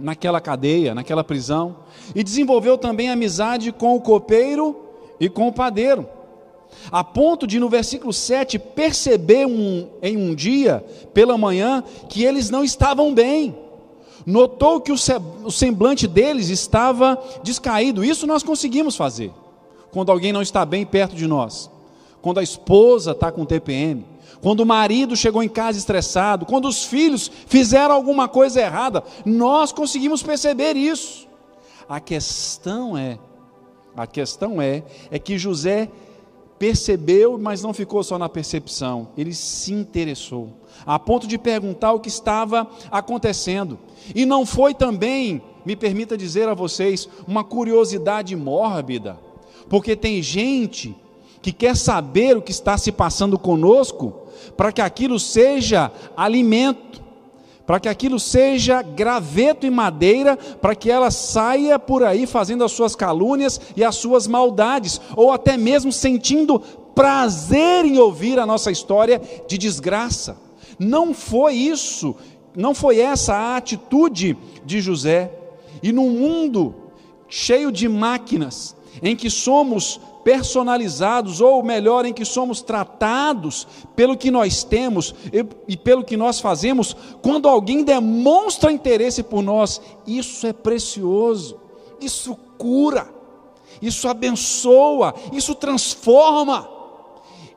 naquela 0.00 0.40
cadeia, 0.40 0.94
naquela 0.94 1.22
prisão, 1.22 1.76
e 2.14 2.24
desenvolveu 2.24 2.78
também 2.78 3.10
amizade 3.10 3.72
com 3.72 3.94
o 3.94 4.00
copeiro 4.00 4.74
e 5.20 5.28
com 5.28 5.48
o 5.48 5.52
padeiro. 5.52 6.08
A 6.90 7.04
ponto 7.04 7.46
de, 7.46 7.60
no 7.60 7.68
versículo 7.68 8.12
7, 8.12 8.58
perceber 8.58 9.46
um, 9.46 9.86
em 10.02 10.16
um 10.16 10.34
dia, 10.34 10.82
pela 11.12 11.36
manhã, 11.36 11.84
que 12.08 12.24
eles 12.24 12.48
não 12.48 12.64
estavam 12.64 13.14
bem. 13.14 13.63
Notou 14.26 14.80
que 14.80 14.92
o 14.92 15.50
semblante 15.50 16.06
deles 16.06 16.48
estava 16.48 17.22
descaído. 17.42 18.04
Isso 18.04 18.26
nós 18.26 18.42
conseguimos 18.42 18.96
fazer 18.96 19.30
quando 19.90 20.10
alguém 20.10 20.32
não 20.32 20.42
está 20.42 20.64
bem 20.64 20.84
perto 20.84 21.14
de 21.14 21.26
nós. 21.26 21.70
Quando 22.20 22.40
a 22.40 22.42
esposa 22.42 23.12
está 23.12 23.30
com 23.30 23.44
TPM, 23.44 24.04
quando 24.40 24.60
o 24.60 24.66
marido 24.66 25.16
chegou 25.16 25.42
em 25.42 25.48
casa 25.48 25.78
estressado, 25.78 26.46
quando 26.46 26.66
os 26.66 26.84
filhos 26.84 27.30
fizeram 27.46 27.94
alguma 27.94 28.28
coisa 28.28 28.60
errada, 28.60 29.04
nós 29.24 29.72
conseguimos 29.72 30.22
perceber 30.22 30.76
isso. 30.76 31.28
A 31.88 32.00
questão 32.00 32.96
é, 32.96 33.18
a 33.96 34.06
questão 34.06 34.60
é, 34.60 34.82
é 35.10 35.18
que 35.18 35.38
José 35.38 35.88
percebeu, 36.58 37.38
mas 37.38 37.62
não 37.62 37.74
ficou 37.74 38.02
só 38.02 38.18
na 38.18 38.28
percepção, 38.28 39.08
ele 39.16 39.34
se 39.34 39.72
interessou, 39.72 40.48
a 40.86 40.98
ponto 40.98 41.26
de 41.26 41.36
perguntar 41.36 41.92
o 41.92 42.00
que 42.00 42.08
estava 42.08 42.68
acontecendo. 42.90 43.78
E 44.14 44.24
não 44.24 44.46
foi 44.46 44.74
também, 44.74 45.42
me 45.64 45.76
permita 45.76 46.16
dizer 46.16 46.48
a 46.48 46.54
vocês, 46.54 47.08
uma 47.26 47.44
curiosidade 47.44 48.34
mórbida, 48.36 49.18
porque 49.68 49.94
tem 49.96 50.22
gente 50.22 50.94
que 51.42 51.52
quer 51.52 51.76
saber 51.76 52.36
o 52.36 52.42
que 52.42 52.50
está 52.50 52.78
se 52.78 52.90
passando 52.90 53.38
conosco, 53.38 54.24
para 54.56 54.72
que 54.72 54.80
aquilo 54.80 55.20
seja 55.20 55.92
alimento, 56.16 57.03
para 57.66 57.80
que 57.80 57.88
aquilo 57.88 58.20
seja 58.20 58.82
graveto 58.82 59.66
e 59.66 59.70
madeira, 59.70 60.36
para 60.36 60.74
que 60.74 60.90
ela 60.90 61.10
saia 61.10 61.78
por 61.78 62.02
aí 62.02 62.26
fazendo 62.26 62.62
as 62.62 62.72
suas 62.72 62.94
calúnias 62.94 63.60
e 63.76 63.82
as 63.82 63.96
suas 63.96 64.26
maldades, 64.26 65.00
ou 65.16 65.32
até 65.32 65.56
mesmo 65.56 65.90
sentindo 65.90 66.60
prazer 66.94 67.84
em 67.84 67.98
ouvir 67.98 68.38
a 68.38 68.46
nossa 68.46 68.70
história 68.70 69.20
de 69.48 69.56
desgraça. 69.56 70.36
Não 70.78 71.14
foi 71.14 71.54
isso, 71.54 72.14
não 72.54 72.74
foi 72.74 73.00
essa 73.00 73.34
a 73.34 73.56
atitude 73.56 74.36
de 74.64 74.80
José. 74.80 75.32
E 75.82 75.92
num 75.92 76.10
mundo 76.10 76.74
cheio 77.28 77.72
de 77.72 77.88
máquinas, 77.88 78.76
em 79.02 79.16
que 79.16 79.28
somos 79.30 80.00
personalizados, 80.24 81.42
ou 81.42 81.62
melhor, 81.62 82.06
em 82.06 82.12
que 82.12 82.24
somos 82.24 82.62
tratados 82.62 83.66
pelo 83.94 84.16
que 84.16 84.30
nós 84.30 84.64
temos 84.64 85.14
e, 85.68 85.76
pelo 85.76 86.02
que 86.02 86.16
nós 86.16 86.40
fazemos, 86.40 86.96
quando 87.20 87.46
alguém 87.46 87.84
demonstra 87.84 88.72
interesse 88.72 89.22
por 89.22 89.42
nós, 89.42 89.80
isso 90.06 90.46
é 90.46 90.52
precioso, 90.52 91.60
isso 92.00 92.34
cura, 92.56 93.08
isso 93.82 94.08
abençoa, 94.08 95.14
isso 95.32 95.54
transforma. 95.54 96.68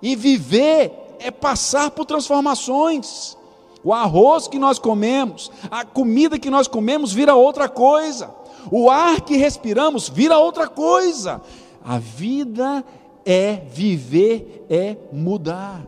E 0.02 0.16
viver 0.16 0.92
é 1.20 1.32
passar 1.32 1.90
por 1.92 2.06
transformações. 2.06 3.38
O 3.84 3.94
arroz 3.94 4.48
que 4.48 4.60
nós 4.60 4.78
comemos, 4.78 5.50
a 5.72 5.86
comida 5.86 6.38
que 6.38 6.50
nós 6.50 6.68
comemos 6.68 7.14
vira 7.14 7.36
outra 7.36 7.70
coisa. 7.70 8.36
O 8.70 8.90
ar 8.90 9.22
que 9.22 9.38
respiramos 9.38 10.10
vira 10.10 10.38
outra 10.38 10.68
coisa. 10.68 11.42
A 11.88 12.00
vida 12.00 12.84
é 13.26 13.62
viver, 13.74 14.66
é 14.70 14.98
mudar. 15.14 15.86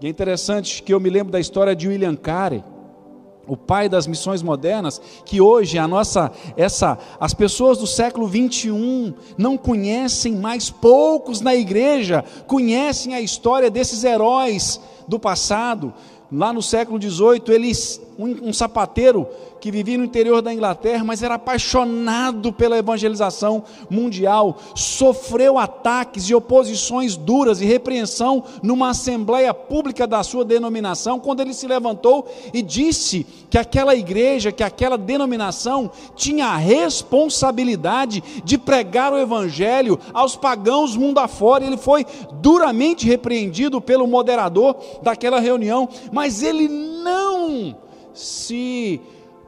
E 0.00 0.06
é 0.06 0.10
interessante 0.10 0.82
que 0.82 0.92
eu 0.92 0.98
me 0.98 1.08
lembro 1.08 1.30
da 1.30 1.38
história 1.38 1.76
de 1.76 1.86
William 1.86 2.16
Carey, 2.16 2.64
o 3.46 3.56
pai 3.56 3.88
das 3.88 4.08
missões 4.08 4.42
modernas, 4.42 5.00
que 5.24 5.40
hoje 5.40 5.78
a 5.78 5.86
nossa 5.86 6.32
essa 6.56 6.98
as 7.20 7.32
pessoas 7.32 7.78
do 7.78 7.86
século 7.86 8.26
21 8.26 9.14
não 9.38 9.56
conhecem 9.56 10.34
mais 10.34 10.68
poucos 10.68 11.40
na 11.40 11.54
igreja 11.54 12.24
conhecem 12.48 13.14
a 13.14 13.20
história 13.20 13.70
desses 13.70 14.02
heróis 14.02 14.80
do 15.06 15.16
passado. 15.16 15.94
Lá 16.32 16.52
no 16.52 16.60
século 16.60 16.98
18 16.98 17.52
eles 17.52 18.00
um, 18.18 18.48
um, 18.48 18.52
sapateiro 18.52 19.28
que 19.66 19.70
vivia 19.72 19.98
no 19.98 20.04
interior 20.04 20.40
da 20.40 20.54
Inglaterra, 20.54 21.02
mas 21.02 21.24
era 21.24 21.34
apaixonado 21.34 22.52
pela 22.52 22.78
evangelização 22.78 23.64
mundial, 23.90 24.56
sofreu 24.76 25.58
ataques 25.58 26.30
e 26.30 26.34
oposições 26.36 27.16
duras 27.16 27.60
e 27.60 27.64
repreensão 27.64 28.44
numa 28.62 28.90
assembleia 28.90 29.52
pública 29.52 30.06
da 30.06 30.22
sua 30.22 30.44
denominação, 30.44 31.18
quando 31.18 31.40
ele 31.40 31.52
se 31.52 31.66
levantou 31.66 32.28
e 32.54 32.62
disse 32.62 33.26
que 33.50 33.58
aquela 33.58 33.96
igreja, 33.96 34.52
que 34.52 34.62
aquela 34.62 34.96
denominação 34.96 35.90
tinha 36.14 36.46
a 36.46 36.56
responsabilidade 36.56 38.22
de 38.44 38.56
pregar 38.56 39.12
o 39.12 39.18
evangelho 39.18 39.98
aos 40.14 40.36
pagãos 40.36 40.94
mundo 40.94 41.18
afora. 41.18 41.64
Ele 41.64 41.76
foi 41.76 42.06
duramente 42.34 43.04
repreendido 43.04 43.80
pelo 43.80 44.06
moderador 44.06 44.76
daquela 45.02 45.40
reunião, 45.40 45.88
mas 46.12 46.40
ele 46.40 46.68
não 46.68 47.76
se 48.14 49.00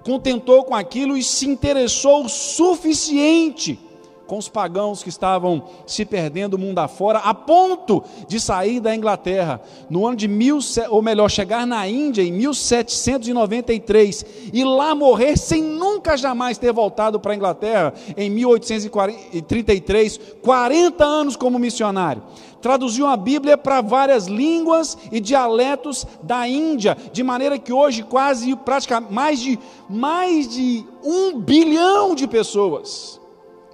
contentou 0.08 0.64
com 0.64 0.74
aquilo 0.74 1.18
e 1.18 1.22
se 1.22 1.46
interessou 1.46 2.24
o 2.24 2.30
suficiente 2.30 3.78
com 4.26 4.38
os 4.38 4.48
pagãos 4.48 5.02
que 5.02 5.10
estavam 5.10 5.62
se 5.86 6.02
perdendo 6.06 6.56
mundo 6.58 6.78
afora, 6.78 7.18
a 7.18 7.34
ponto 7.34 8.02
de 8.26 8.40
sair 8.40 8.80
da 8.80 8.94
Inglaterra. 8.94 9.60
No 9.88 10.06
ano 10.06 10.16
de 10.16 10.26
mil, 10.26 10.60
ou 10.88 11.02
melhor, 11.02 11.30
chegar 11.30 11.66
na 11.66 11.86
Índia 11.86 12.22
em 12.22 12.32
1793 12.32 14.24
e 14.50 14.64
lá 14.64 14.94
morrer 14.94 15.36
sem 15.36 15.62
nunca 15.62 16.16
jamais 16.16 16.56
ter 16.56 16.72
voltado 16.72 17.20
para 17.20 17.32
a 17.32 17.36
Inglaterra 17.36 17.92
em 18.16 18.30
1833, 18.30 20.20
40 20.42 21.04
anos 21.04 21.36
como 21.36 21.58
missionário 21.58 22.22
traduziu 22.60 23.06
a 23.06 23.16
Bíblia 23.16 23.56
para 23.56 23.80
várias 23.80 24.26
línguas 24.26 24.96
e 25.12 25.20
dialetos 25.20 26.06
da 26.22 26.48
Índia, 26.48 26.96
de 27.12 27.22
maneira 27.22 27.58
que 27.58 27.72
hoje 27.72 28.02
quase 28.02 28.54
praticamente 28.56 29.12
mais 29.12 29.40
de 29.40 29.58
mais 29.88 30.48
de 30.48 30.84
um 31.02 31.38
bilhão 31.38 32.14
de 32.14 32.26
pessoas 32.26 33.18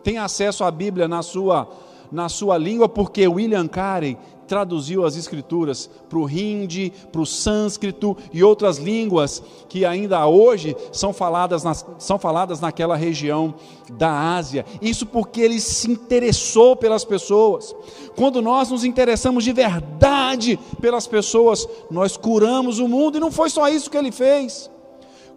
tem 0.05 0.19
acesso 0.19 0.63
à 0.63 0.71
Bíblia 0.71 1.09
na 1.09 1.23
sua, 1.23 1.67
na 2.13 2.29
sua 2.29 2.59
língua, 2.59 2.89
porque 2.89 3.27
William 3.27 3.67
Carey 3.67 4.19
traduziu 4.47 5.05
as 5.05 5.17
escrituras 5.17 5.91
para 6.09 6.19
o 6.19 6.29
hindi, 6.29 6.93
para 7.11 7.21
o 7.21 7.27
sânscrito 7.27 8.17
e 8.33 8.43
outras 8.43 8.79
línguas 8.79 9.43
que 9.69 9.85
ainda 9.85 10.27
hoje 10.27 10.77
são 10.93 11.13
faladas, 11.13 11.65
nas, 11.65 11.85
são 11.99 12.19
faladas 12.19 12.61
naquela 12.61 12.97
região 12.97 13.55
da 13.93 14.37
Ásia. 14.37 14.65
Isso 14.81 15.07
porque 15.07 15.41
ele 15.41 15.61
se 15.61 15.91
interessou 15.91 16.77
pelas 16.77 17.05
pessoas. 17.05 17.75
Quando 18.17 18.41
nós 18.41 18.71
nos 18.71 18.85
interessamos 18.85 19.45
de 19.45 19.53
verdade 19.53 20.59
pelas 20.81 21.07
pessoas, 21.07 21.69
nós 21.91 22.17
curamos 22.17 22.79
o 22.79 22.89
mundo, 22.89 23.17
e 23.17 23.21
não 23.21 23.33
foi 23.33 23.51
só 23.51 23.69
isso 23.69 23.91
que 23.91 23.97
ele 23.97 24.13
fez. 24.13 24.71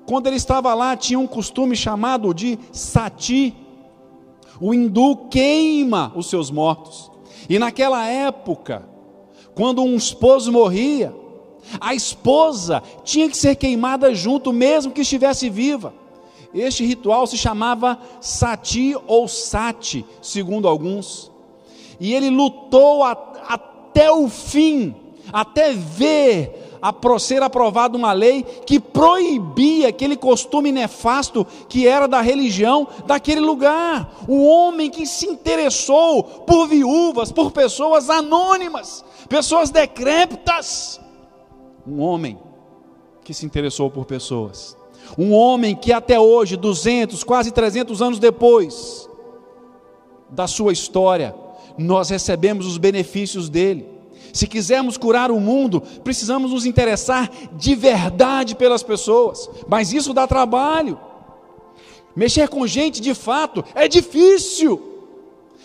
Quando 0.05 0.27
ele 0.27 0.37
estava 0.37 0.73
lá, 0.73 0.95
tinha 0.95 1.19
um 1.19 1.27
costume 1.27 1.75
chamado 1.75 2.33
de 2.33 2.57
sati, 2.71 3.53
o 4.59 4.73
hindu 4.73 5.27
queima 5.29 6.13
os 6.15 6.29
seus 6.29 6.49
mortos. 6.49 7.11
E 7.49 7.59
naquela 7.59 8.05
época, 8.05 8.87
quando 9.57 9.81
um 9.81 9.95
esposo 9.95 10.51
morria, 10.51 11.11
a 11.81 11.95
esposa 11.95 12.83
tinha 13.03 13.27
que 13.27 13.35
ser 13.35 13.55
queimada 13.55 14.13
junto, 14.13 14.53
mesmo 14.53 14.91
que 14.91 15.01
estivesse 15.01 15.49
viva. 15.49 15.95
Este 16.53 16.85
ritual 16.85 17.25
se 17.25 17.39
chamava 17.39 17.97
sati 18.21 18.95
ou 19.07 19.27
sati, 19.27 20.05
segundo 20.21 20.67
alguns. 20.67 21.31
E 21.99 22.13
ele 22.13 22.29
lutou 22.29 23.03
a, 23.03 23.11
até 23.47 24.11
o 24.11 24.29
fim, 24.29 24.95
até 25.33 25.73
ver 25.73 26.67
a 26.79 27.19
ser 27.19 27.41
aprovada 27.41 27.97
uma 27.97 28.13
lei 28.13 28.43
que 28.43 28.79
proibia 28.79 29.89
aquele 29.89 30.15
costume 30.15 30.71
nefasto 30.71 31.45
que 31.67 31.87
era 31.87 32.07
da 32.07 32.21
religião 32.21 32.87
daquele 33.07 33.39
lugar. 33.41 34.13
O 34.27 34.45
homem 34.45 34.91
que 34.91 35.07
se 35.07 35.25
interessou 35.25 36.23
por 36.23 36.67
viúvas, 36.67 37.31
por 37.31 37.51
pessoas 37.51 38.09
anônimas, 38.09 39.03
pessoas 39.27 39.69
decrépitas. 39.69 40.99
Um 41.85 42.01
homem 42.01 42.39
que 43.23 43.33
se 43.33 43.45
interessou 43.45 43.89
por 43.89 44.05
pessoas. 44.05 44.77
Um 45.17 45.33
homem 45.33 45.75
que 45.75 45.93
até 45.93 46.19
hoje, 46.19 46.55
200, 46.55 47.23
quase 47.23 47.51
300 47.51 48.01
anos 48.01 48.19
depois 48.19 49.09
da 50.29 50.47
sua 50.47 50.73
história, 50.73 51.35
nós 51.77 52.09
recebemos 52.09 52.65
os 52.65 52.77
benefícios 52.77 53.49
dele 53.49 53.97
se 54.37 54.45
quisermos 54.45 54.97
curar 54.97 55.31
o 55.31 55.39
mundo, 55.39 55.81
precisamos 56.03 56.51
nos 56.51 56.63
interessar 56.63 57.31
de 57.53 57.73
verdade 57.73 58.55
pelas 58.55 58.83
pessoas, 58.83 59.49
mas 59.67 59.91
isso 59.91 60.13
dá 60.13 60.27
trabalho. 60.27 60.99
Mexer 62.15 62.47
com 62.47 62.67
gente 62.67 63.01
de 63.01 63.15
fato 63.15 63.63
é 63.73 63.87
difícil. 63.87 64.79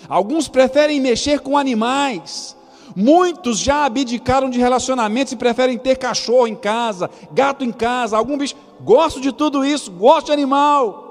Alguns 0.08 0.48
preferem 0.48 1.00
mexer 1.00 1.40
com 1.40 1.56
animais. 1.56 2.56
Muitos 2.94 3.58
já 3.58 3.84
abdicaram 3.84 4.50
de 4.50 4.58
relacionamentos 4.58 5.32
e 5.32 5.36
preferem 5.36 5.78
ter 5.78 5.96
cachorro 5.96 6.46
em 6.46 6.54
casa, 6.54 7.10
gato 7.32 7.64
em 7.64 7.72
casa, 7.72 8.16
algum 8.16 8.36
bicho. 8.36 8.56
Gosto 8.80 9.20
de 9.20 9.32
tudo 9.32 9.64
isso, 9.64 9.90
gosto 9.90 10.26
de 10.26 10.32
animal. 10.32 11.10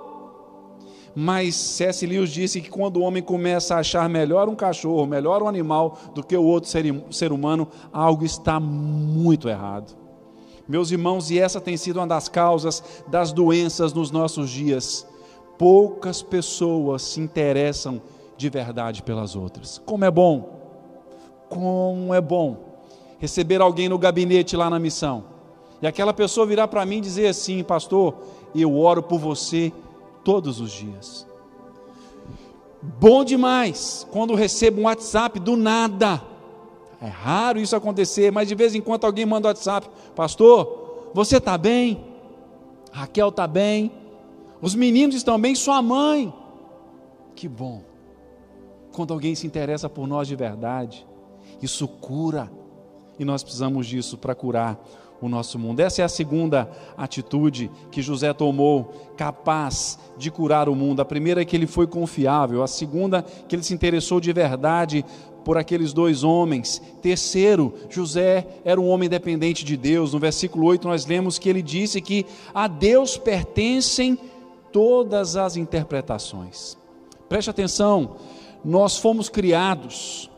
Mas 1.16 1.56
C.S. 1.56 2.06
Lewis 2.06 2.32
disse 2.32 2.62
que 2.62 2.70
quando 2.70 2.98
o 2.98 3.02
homem 3.02 3.22
começa 3.22 3.76
a 3.76 3.80
achar 3.80 4.08
melhor 4.08 4.48
um 4.48 4.56
cachorro, 4.56 5.06
melhor 5.06 5.44
um 5.44 5.48
animal 5.48 5.98
do 6.16 6.24
que 6.24 6.36
o 6.38 6.44
outro 6.44 6.70
ser, 6.70 6.86
ser 7.12 7.32
humano, 7.32 7.68
algo 7.92 8.24
está 8.24 8.60
muito 8.60 9.50
errado. 9.50 9.94
Meus 10.68 10.92
irmãos, 10.92 11.30
e 11.30 11.38
essa 11.38 11.60
tem 11.60 11.76
sido 11.76 11.98
uma 11.98 12.08
das 12.08 12.30
causas 12.30 12.82
das 13.08 13.34
doenças 13.34 13.92
nos 13.92 14.10
nossos 14.10 14.50
dias. 14.50 15.06
Poucas 15.58 16.22
pessoas 16.22 17.02
se 17.02 17.20
interessam 17.20 18.02
de 18.38 18.50
verdade 18.50 19.04
pelas 19.04 19.36
outras. 19.36 19.82
Como 19.86 20.06
é 20.06 20.12
bom, 20.12 20.61
como 21.52 22.14
é 22.14 22.22
bom 22.22 22.72
receber 23.20 23.62
alguém 23.62 23.88
no 23.90 24.00
gabinete 24.00 24.56
lá 24.56 24.70
na 24.70 24.80
missão. 24.80 25.26
E 25.82 25.86
aquela 25.86 26.14
pessoa 26.14 26.48
virar 26.48 26.68
para 26.68 26.86
mim 26.86 26.98
e 26.98 27.02
dizer 27.02 27.28
assim, 27.28 27.64
pastor, 27.64 28.16
eu 28.56 28.76
oro 28.76 29.04
por 29.04 29.20
você 29.20 29.72
todos 30.24 30.60
os 30.60 30.72
dias. 30.72 31.28
Bom 32.82 33.24
demais 33.24 34.08
quando 34.12 34.34
recebo 34.34 34.82
um 34.82 34.86
WhatsApp 34.86 35.40
do 35.40 35.56
nada. 35.56 36.22
É 37.00 37.08
raro 37.08 37.60
isso 37.60 37.76
acontecer, 37.76 38.32
mas 38.32 38.48
de 38.48 38.56
vez 38.56 38.74
em 38.74 38.82
quando 38.82 39.06
alguém 39.06 39.26
manda 39.26 39.48
um 39.48 39.50
WhatsApp: 39.50 39.88
Pastor, 40.16 41.10
você 41.14 41.38
está 41.38 41.58
bem? 41.58 42.04
Raquel 42.92 43.30
está 43.30 43.46
bem? 43.46 43.92
Os 44.62 44.74
meninos 44.74 45.16
estão 45.16 45.40
bem? 45.40 45.54
Sua 45.54 45.82
mãe? 45.82 46.34
Que 47.36 47.48
bom. 47.48 47.84
Quando 48.92 49.14
alguém 49.14 49.36
se 49.36 49.46
interessa 49.46 49.90
por 49.90 50.08
nós 50.08 50.28
de 50.28 50.36
verdade, 50.36 51.06
isso 51.62 51.88
cura. 51.88 52.52
E 53.20 53.26
nós 53.26 53.44
precisamos 53.44 53.86
disso 53.86 54.18
para 54.18 54.34
curar 54.34 54.80
o 55.22 55.30
nosso 55.30 55.60
mundo. 55.60 55.80
Essa 55.80 56.02
é 56.02 56.06
a 56.06 56.10
segunda 56.10 56.70
atitude 56.98 57.70
que 57.92 58.02
José 58.02 58.34
tomou, 58.34 58.92
capaz 59.16 60.00
de 60.18 60.32
curar 60.32 60.68
o 60.68 60.76
mundo. 60.76 61.02
A 61.02 61.06
primeira 61.06 61.42
é 61.42 61.46
que 61.46 61.56
ele 61.56 61.68
foi 61.68 61.86
confiável, 61.86 62.64
a 62.64 62.68
segunda, 62.68 63.22
que 63.22 63.56
ele 63.56 63.64
se 63.64 63.74
interessou 63.74 64.20
de 64.20 64.34
verdade 64.34 65.06
por 65.46 65.58
aqueles 65.58 65.94
dois 65.94 66.24
homens. 66.24 66.82
Terceiro, 67.02 67.74
José 67.90 68.48
era 68.66 68.82
um 68.82 68.90
homem 68.90 69.08
dependente 69.08 69.64
de 69.64 69.78
Deus. 69.78 70.14
No 70.14 70.20
versículo 70.20 70.66
8 70.66 70.88
nós 70.88 71.06
lemos 71.06 71.38
que 71.38 71.50
ele 71.50 71.62
disse 71.62 72.02
que 72.02 72.26
a 72.54 72.68
Deus 72.68 73.18
pertencem 73.18 74.18
todas 74.72 75.36
as 75.36 75.56
interpretações. 75.56 76.78
Preste 77.30 77.50
atenção, 77.50 78.16
nós 78.66 78.98
fomos 78.98 79.30
criados 79.30 80.31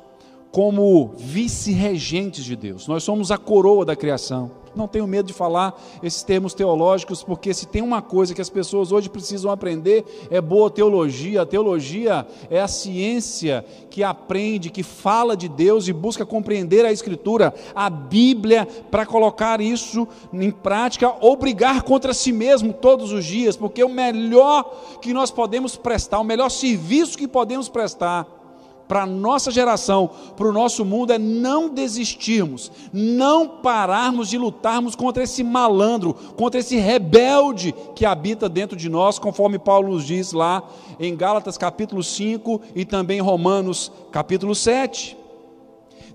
como 0.53 1.15
vice-regentes 1.17 2.45
de 2.45 2.55
Deus. 2.55 2.87
Nós 2.87 3.03
somos 3.03 3.31
a 3.31 3.39
coroa 3.39 3.83
da 3.83 3.95
criação. 3.95 4.51
Não 4.75 4.87
tenho 4.87 5.07
medo 5.07 5.25
de 5.25 5.33
falar 5.33 5.81
esses 6.03 6.21
termos 6.21 6.53
teológicos, 6.53 7.23
porque 7.23 7.55
se 7.55 7.65
tem 7.65 7.81
uma 7.81 8.03
coisa 8.03 8.35
que 8.35 8.41
as 8.41 8.51
pessoas 8.51 8.91
hoje 8.91 9.09
precisam 9.09 9.49
aprender, 9.49 10.05
é 10.29 10.39
boa 10.39 10.69
teologia. 10.69 11.41
A 11.41 11.45
teologia 11.45 12.27
é 12.51 12.61
a 12.61 12.67
ciência 12.67 13.65
que 13.89 14.03
aprende, 14.03 14.69
que 14.69 14.83
fala 14.83 15.35
de 15.35 15.49
Deus 15.49 15.87
e 15.87 15.93
busca 15.93 16.23
compreender 16.23 16.85
a 16.85 16.91
Escritura, 16.91 17.51
a 17.73 17.89
Bíblia, 17.89 18.67
para 18.91 19.07
colocar 19.07 19.59
isso 19.59 20.07
em 20.31 20.51
prática 20.51 21.15
ou 21.19 21.35
brigar 21.35 21.81
contra 21.81 22.13
si 22.13 22.31
mesmo 22.31 22.73
todos 22.73 23.11
os 23.11 23.25
dias, 23.25 23.57
porque 23.57 23.83
o 23.83 23.89
melhor 23.89 24.99
que 25.01 25.13
nós 25.13 25.31
podemos 25.31 25.75
prestar, 25.75 26.19
o 26.19 26.23
melhor 26.23 26.49
serviço 26.49 27.17
que 27.17 27.27
podemos 27.27 27.69
prestar, 27.69 28.42
para 28.87 29.03
a 29.03 29.05
nossa 29.05 29.49
geração, 29.49 30.09
para 30.35 30.47
o 30.47 30.53
nosso 30.53 30.83
mundo, 30.83 31.13
é 31.13 31.17
não 31.17 31.69
desistirmos, 31.69 32.71
não 32.91 33.47
pararmos 33.47 34.29
de 34.29 34.37
lutarmos 34.37 34.95
contra 34.95 35.23
esse 35.23 35.43
malandro, 35.43 36.13
contra 36.35 36.59
esse 36.59 36.77
rebelde 36.77 37.73
que 37.95 38.05
habita 38.05 38.49
dentro 38.49 38.77
de 38.77 38.89
nós, 38.89 39.17
conforme 39.17 39.57
Paulo 39.57 39.93
nos 39.93 40.05
diz 40.05 40.33
lá 40.33 40.63
em 40.99 41.15
Gálatas 41.15 41.57
capítulo 41.57 42.03
5 42.03 42.61
e 42.75 42.85
também 42.85 43.19
Romanos 43.21 43.91
capítulo 44.11 44.53
7. 44.53 45.17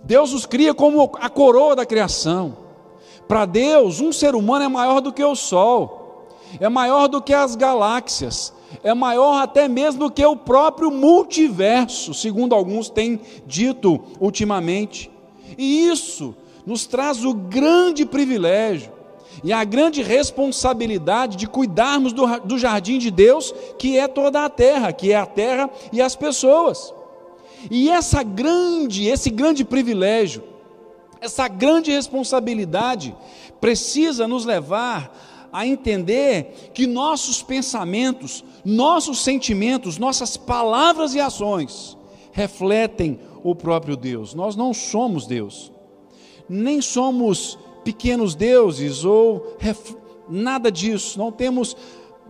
Deus 0.04 0.32
nos 0.32 0.46
cria 0.46 0.74
como 0.74 1.10
a 1.20 1.28
coroa 1.28 1.74
da 1.74 1.86
criação. 1.86 2.56
Para 3.26 3.44
Deus, 3.44 4.00
um 4.00 4.12
ser 4.12 4.34
humano 4.34 4.64
é 4.64 4.68
maior 4.68 5.00
do 5.00 5.12
que 5.12 5.22
o 5.22 5.34
sol. 5.34 5.96
é 6.58 6.68
maior 6.68 7.08
do 7.08 7.20
que 7.20 7.34
as 7.34 7.54
galáxias, 7.54 8.54
é 8.82 8.92
maior 8.94 9.42
até 9.42 9.66
mesmo 9.68 10.00
do 10.00 10.10
que 10.10 10.24
o 10.24 10.36
próprio 10.36 10.90
multiverso, 10.90 12.12
segundo 12.14 12.54
alguns 12.54 12.90
têm 12.90 13.20
dito 13.46 14.00
ultimamente. 14.20 15.10
E 15.56 15.86
isso 15.88 16.34
nos 16.66 16.86
traz 16.86 17.24
o 17.24 17.32
grande 17.32 18.04
privilégio 18.04 18.92
e 19.42 19.52
a 19.52 19.64
grande 19.64 20.02
responsabilidade 20.02 21.36
de 21.36 21.46
cuidarmos 21.46 22.12
do, 22.12 22.26
do 22.40 22.58
jardim 22.58 22.98
de 22.98 23.10
Deus, 23.10 23.54
que 23.78 23.96
é 23.96 24.08
toda 24.08 24.44
a 24.44 24.50
terra, 24.50 24.92
que 24.92 25.12
é 25.12 25.16
a 25.16 25.26
terra 25.26 25.70
e 25.92 26.02
as 26.02 26.14
pessoas. 26.16 26.92
E 27.70 27.90
essa 27.90 28.22
grande, 28.22 29.06
esse 29.06 29.30
grande 29.30 29.64
privilégio, 29.64 30.42
essa 31.20 31.48
grande 31.48 31.90
responsabilidade 31.90 33.14
precisa 33.60 34.28
nos 34.28 34.44
levar 34.44 35.48
a 35.52 35.66
entender 35.66 36.70
que 36.74 36.86
nossos 36.86 37.42
pensamentos, 37.42 38.44
nossos 38.64 39.22
sentimentos, 39.22 39.98
nossas 39.98 40.36
palavras 40.36 41.14
e 41.14 41.20
ações 41.20 41.96
refletem 42.32 43.18
o 43.42 43.54
próprio 43.54 43.96
Deus. 43.96 44.34
Nós 44.34 44.56
não 44.56 44.72
somos 44.74 45.26
Deus, 45.26 45.72
nem 46.48 46.80
somos 46.80 47.58
pequenos 47.84 48.34
deuses 48.34 49.04
ou 49.04 49.56
nada 50.28 50.70
disso, 50.70 51.18
não 51.18 51.32
temos 51.32 51.76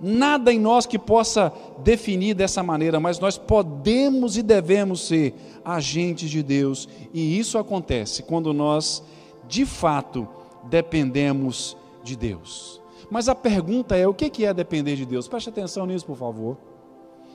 nada 0.01 0.53
em 0.53 0.59
nós 0.59 0.87
que 0.87 0.99
possa 0.99 1.53
definir 1.79 2.35
dessa 2.35 2.63
maneira, 2.63 3.01
mas 3.01 3.19
nós 3.19 3.37
podemos 3.37 4.37
e 4.37 4.43
devemos 4.43 5.07
ser 5.07 5.35
agentes 5.65 6.31
de 6.31 6.43
Deus, 6.43 6.89
e 7.13 7.39
isso 7.39 7.59
acontece 7.59 8.23
quando 8.23 8.53
nós, 8.53 9.03
de 9.49 9.67
fato, 9.67 10.29
dependemos 10.65 11.77
de 12.05 12.17
Deus. 12.17 12.78
Mas 13.11 13.29
a 13.29 13.35
pergunta 13.35 13.97
é: 13.97 14.07
o 14.07 14.15
que 14.15 14.45
é 14.45 14.53
depender 14.53 14.97
de 14.97 15.07
Deus? 15.07 15.29
Preste 15.29 15.49
atenção 15.49 15.87
nisso, 15.87 16.05
por 16.05 16.17
favor. 16.17 16.57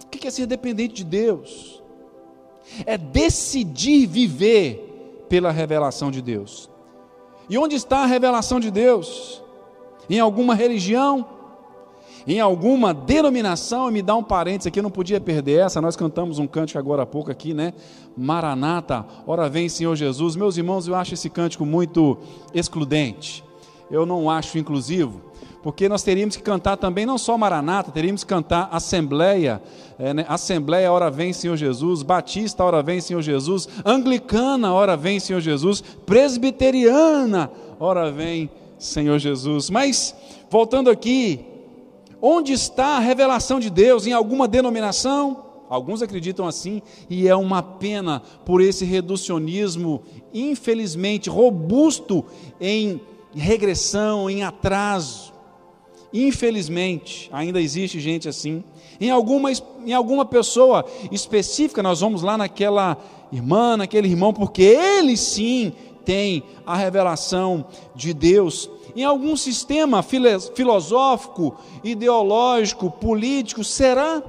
O 0.04 0.08
que 0.08 0.28
é 0.28 0.32
ser 0.32 0.46
dependente 0.46 0.94
de 0.96 1.04
Deus? 1.04 1.82
É 2.86 2.98
decidir 2.98 4.06
viver 4.06 5.26
pela 5.28 5.52
revelação 5.52 6.12
de 6.12 6.22
Deus. 6.22 6.70
E 7.50 7.58
onde 7.58 7.76
está 7.76 8.00
a 8.00 8.06
revelação 8.06 8.60
de 8.60 8.72
Deus? 8.72 9.42
Em 10.10 10.20
alguma 10.20 10.56
religião? 10.56 11.26
Em 12.26 12.40
alguma 12.40 12.94
denominação? 12.94 13.90
E 13.90 13.94
me 13.94 14.02
dá 14.02 14.16
um 14.16 14.24
parênteses 14.24 14.68
aqui, 14.68 14.80
eu 14.80 14.84
não 14.84 14.92
podia 14.92 15.20
perder 15.20 15.60
essa. 15.60 15.82
Nós 15.82 15.96
cantamos 15.96 16.40
um 16.40 16.48
cântico 16.48 16.80
agora 16.80 17.04
há 17.04 17.06
pouco 17.06 17.32
aqui, 17.32 17.54
né? 17.54 17.74
Maranata, 18.16 19.06
ora 19.28 19.50
vem 19.50 19.68
Senhor 19.68 19.96
Jesus. 19.96 20.36
Meus 20.36 20.56
irmãos, 20.56 20.88
eu 20.88 20.96
acho 20.96 21.16
esse 21.16 21.30
cântico 21.30 21.66
muito 21.66 22.18
excludente. 22.54 23.44
Eu 23.92 24.06
não 24.06 24.30
acho 24.30 24.58
inclusivo 24.58 25.33
porque 25.64 25.88
nós 25.88 26.04
teríamos 26.04 26.36
que 26.36 26.44
cantar 26.44 26.76
também 26.76 27.06
não 27.06 27.18
só 27.18 27.38
Maranata, 27.38 27.90
teríamos 27.90 28.26
que 28.26 28.28
cantar 28.28 28.68
Assembleia, 28.70 29.62
é, 29.98 30.14
né? 30.14 30.26
Assembleia, 30.28 30.92
hora 30.92 31.10
vem 31.10 31.32
Senhor 31.32 31.56
Jesus, 31.56 32.04
Batista, 32.04 32.66
hora 32.66 32.84
vem 32.84 33.00
Senhor 33.00 33.22
Jesus, 33.22 33.70
Anglicana, 33.86 34.74
hora 34.74 34.98
vem 34.98 35.22
Senhor 35.22 35.40
Jesus, 35.40 35.82
Presbiteriana, 36.06 37.50
hora 37.80 38.12
vem 38.12 38.52
Senhor 38.78 39.18
Jesus. 39.18 39.70
Mas, 39.70 40.14
voltando 40.50 40.90
aqui, 40.90 41.46
onde 42.22 42.52
está 42.52 42.98
a 42.98 43.00
revelação 43.00 43.58
de 43.58 43.70
Deus? 43.70 44.06
Em 44.06 44.12
alguma 44.12 44.50
denominação? 44.50 45.46
Alguns 45.70 46.02
acreditam 46.02 46.46
assim, 46.46 46.82
e 47.10 47.28
é 47.28 47.36
uma 47.36 47.64
pena 47.64 48.22
por 48.46 48.62
esse 48.62 48.84
reducionismo, 48.84 50.04
infelizmente, 50.34 51.30
robusto 51.30 52.26
em 52.60 53.00
regressão, 53.34 54.30
em 54.30 54.44
atraso. 54.44 55.33
Infelizmente, 56.14 57.28
ainda 57.34 57.60
existe 57.60 58.00
gente 58.00 58.30
assim. 58.30 58.64
Em 59.02 59.10
alguma, 59.10 59.52
em 59.84 59.94
alguma 59.94 60.24
pessoa 60.24 60.86
específica, 61.12 61.82
nós 61.82 62.02
vamos 62.02 62.22
lá 62.22 62.38
naquela 62.38 62.96
irmã, 63.32 63.76
naquele 63.76 64.08
irmão, 64.08 64.32
porque 64.32 64.62
ele 64.62 65.18
sim 65.18 65.74
tem 66.06 66.44
a 66.68 66.76
revelação 66.76 67.66
de 67.96 68.14
Deus. 68.14 68.70
Em 68.96 69.04
algum 69.04 69.36
sistema 69.36 70.04
filosófico, 70.04 71.56
ideológico, 71.84 72.92
político, 72.92 73.64
será? 73.64 74.22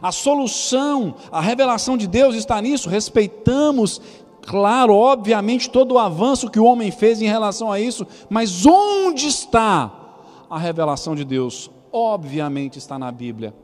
A 0.00 0.10
solução, 0.10 1.14
a 1.30 1.40
revelação 1.42 1.98
de 1.98 2.06
Deus 2.06 2.34
está 2.34 2.62
nisso. 2.62 2.88
Respeitamos, 2.88 4.00
claro, 4.40 4.94
obviamente, 4.94 5.68
todo 5.68 5.92
o 5.92 5.98
avanço 5.98 6.50
que 6.50 6.58
o 6.58 6.64
homem 6.64 6.90
fez 6.90 7.20
em 7.20 7.26
relação 7.26 7.70
a 7.70 7.78
isso, 7.78 8.06
mas 8.30 8.64
onde 8.64 9.26
está 9.26 10.01
a 10.52 10.58
revelação 10.58 11.14
de 11.14 11.24
Deus, 11.24 11.70
obviamente 11.90 12.78
está 12.78 12.98
na 12.98 13.10
Bíblia. 13.10 13.54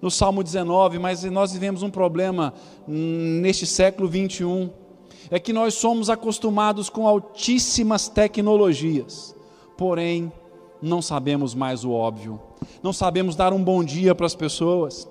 No 0.00 0.08
Salmo 0.08 0.40
19, 0.44 1.00
mas 1.00 1.24
nós 1.24 1.52
vivemos 1.52 1.82
um 1.82 1.90
problema 1.90 2.54
neste 2.86 3.66
século 3.66 4.08
21, 4.08 4.70
é 5.32 5.40
que 5.40 5.52
nós 5.52 5.74
somos 5.74 6.08
acostumados 6.08 6.88
com 6.88 7.08
altíssimas 7.08 8.08
tecnologias, 8.08 9.34
porém 9.76 10.32
não 10.80 11.02
sabemos 11.02 11.56
mais 11.56 11.84
o 11.84 11.90
óbvio, 11.90 12.40
não 12.84 12.92
sabemos 12.92 13.34
dar 13.34 13.52
um 13.52 13.62
bom 13.62 13.82
dia 13.82 14.14
para 14.14 14.26
as 14.26 14.36
pessoas, 14.36 15.08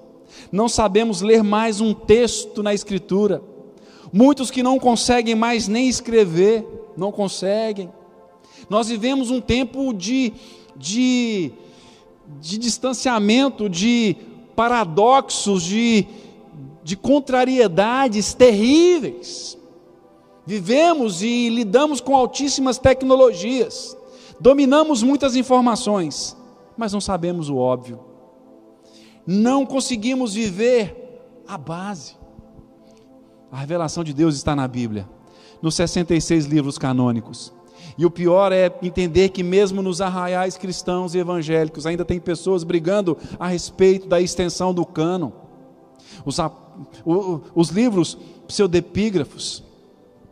não 0.50 0.70
sabemos 0.70 1.20
ler 1.22 1.44
mais 1.44 1.82
um 1.82 1.94
texto 1.94 2.64
na 2.64 2.74
Escritura. 2.74 3.44
Muitos 4.14 4.50
que 4.50 4.64
não 4.64 4.80
conseguem 4.80 5.36
mais 5.36 5.68
nem 5.68 5.90
escrever, 5.90 6.66
não 6.96 7.12
conseguem. 7.12 7.92
Nós 8.70 8.88
vivemos 8.88 9.30
um 9.30 9.42
tempo 9.42 9.94
de 9.94 10.34
de, 10.82 11.52
de 12.40 12.58
distanciamento, 12.58 13.70
de 13.70 14.16
paradoxos, 14.56 15.64
de, 15.64 16.06
de 16.84 16.98
contrariedades 16.98 18.34
terríveis. 18.34 19.58
Vivemos 20.46 21.22
e 21.22 21.50
lidamos 21.50 22.02
com 22.02 22.16
altíssimas 22.16 22.78
tecnologias, 22.78 23.96
dominamos 24.40 25.04
muitas 25.04 25.36
informações, 25.36 26.36
mas 26.76 26.92
não 26.92 27.00
sabemos 27.00 27.48
o 27.48 27.58
óbvio. 27.58 28.00
Não 29.26 29.66
conseguimos 29.66 30.34
viver 30.34 31.22
a 31.48 31.58
base. 31.58 32.16
A 33.52 33.58
revelação 33.58 34.04
de 34.04 34.14
Deus 34.14 34.36
está 34.36 34.56
na 34.56 34.68
Bíblia, 34.68 35.08
nos 35.62 35.76
66 35.76 36.46
livros 36.46 36.78
canônicos. 36.78 37.54
E 37.98 38.06
o 38.06 38.12
pior 38.12 38.52
é 38.52 38.72
entender 38.82 39.30
que, 39.30 39.44
mesmo 39.44 39.82
nos 39.82 40.02
arraiais 40.02 40.58
cristãos 40.58 41.14
e 41.14 41.20
evangélicos, 41.20 41.86
ainda 41.86 42.06
tem 42.06 42.20
pessoas 42.20 42.64
brigando 42.64 43.18
a 43.40 43.48
respeito 43.48 44.08
da 44.08 44.22
extensão 44.22 44.74
do 44.74 44.86
cânon. 44.86 45.32
Os, 46.26 46.38
os 47.56 47.70
livros 47.70 48.18
pseudepígrafos, 48.48 49.64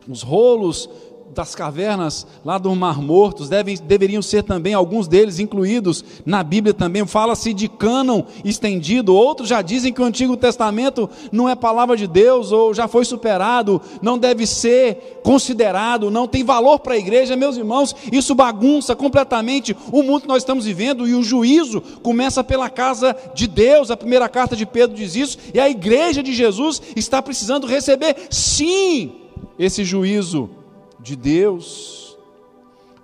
os 0.07 0.21
rolos 0.21 0.89
das 1.33 1.55
cavernas 1.55 2.25
lá 2.43 2.57
do 2.57 2.73
Mar 2.75 3.01
Morto, 3.01 3.45
devem, 3.45 3.77
deveriam 3.77 4.21
ser 4.21 4.43
também, 4.43 4.73
alguns 4.73 5.07
deles 5.07 5.39
incluídos 5.39 6.03
na 6.25 6.43
Bíblia 6.43 6.73
também. 6.73 7.05
Fala-se 7.05 7.53
de 7.53 7.67
cânon 7.67 8.23
estendido, 8.43 9.15
outros 9.15 9.49
já 9.49 9.61
dizem 9.61 9.93
que 9.93 10.01
o 10.01 10.05
Antigo 10.05 10.35
Testamento 10.35 11.09
não 11.31 11.47
é 11.47 11.55
palavra 11.55 11.95
de 11.95 12.07
Deus 12.07 12.51
ou 12.51 12.73
já 12.73 12.87
foi 12.87 13.05
superado, 13.05 13.81
não 14.01 14.17
deve 14.17 14.45
ser 14.45 15.21
considerado, 15.23 16.11
não 16.11 16.27
tem 16.27 16.43
valor 16.43 16.79
para 16.79 16.93
a 16.93 16.97
igreja. 16.97 17.35
Meus 17.35 17.57
irmãos, 17.57 17.95
isso 18.11 18.35
bagunça 18.35 18.95
completamente 18.95 19.75
o 19.91 20.03
mundo 20.03 20.21
que 20.21 20.27
nós 20.27 20.43
estamos 20.43 20.65
vivendo 20.65 21.07
e 21.07 21.13
o 21.13 21.23
juízo 21.23 21.81
começa 22.01 22.43
pela 22.43 22.69
casa 22.69 23.15
de 23.33 23.47
Deus. 23.47 23.91
A 23.91 23.97
primeira 23.97 24.27
carta 24.27 24.55
de 24.55 24.65
Pedro 24.65 24.95
diz 24.95 25.15
isso, 25.15 25.37
e 25.53 25.59
a 25.59 25.69
igreja 25.69 26.23
de 26.23 26.33
Jesus 26.33 26.81
está 26.95 27.21
precisando 27.21 27.67
receber, 27.67 28.15
sim, 28.29 29.11
esse 29.57 29.83
juízo 29.83 30.49
de 30.99 31.15
Deus, 31.15 32.17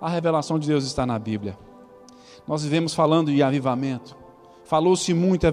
a 0.00 0.08
revelação 0.08 0.58
de 0.58 0.68
Deus 0.68 0.84
está 0.84 1.06
na 1.06 1.18
Bíblia. 1.18 1.58
Nós 2.46 2.62
vivemos 2.62 2.94
falando 2.94 3.32
de 3.32 3.42
avivamento. 3.42 4.16
Falou-se 4.64 5.14
muito 5.14 5.46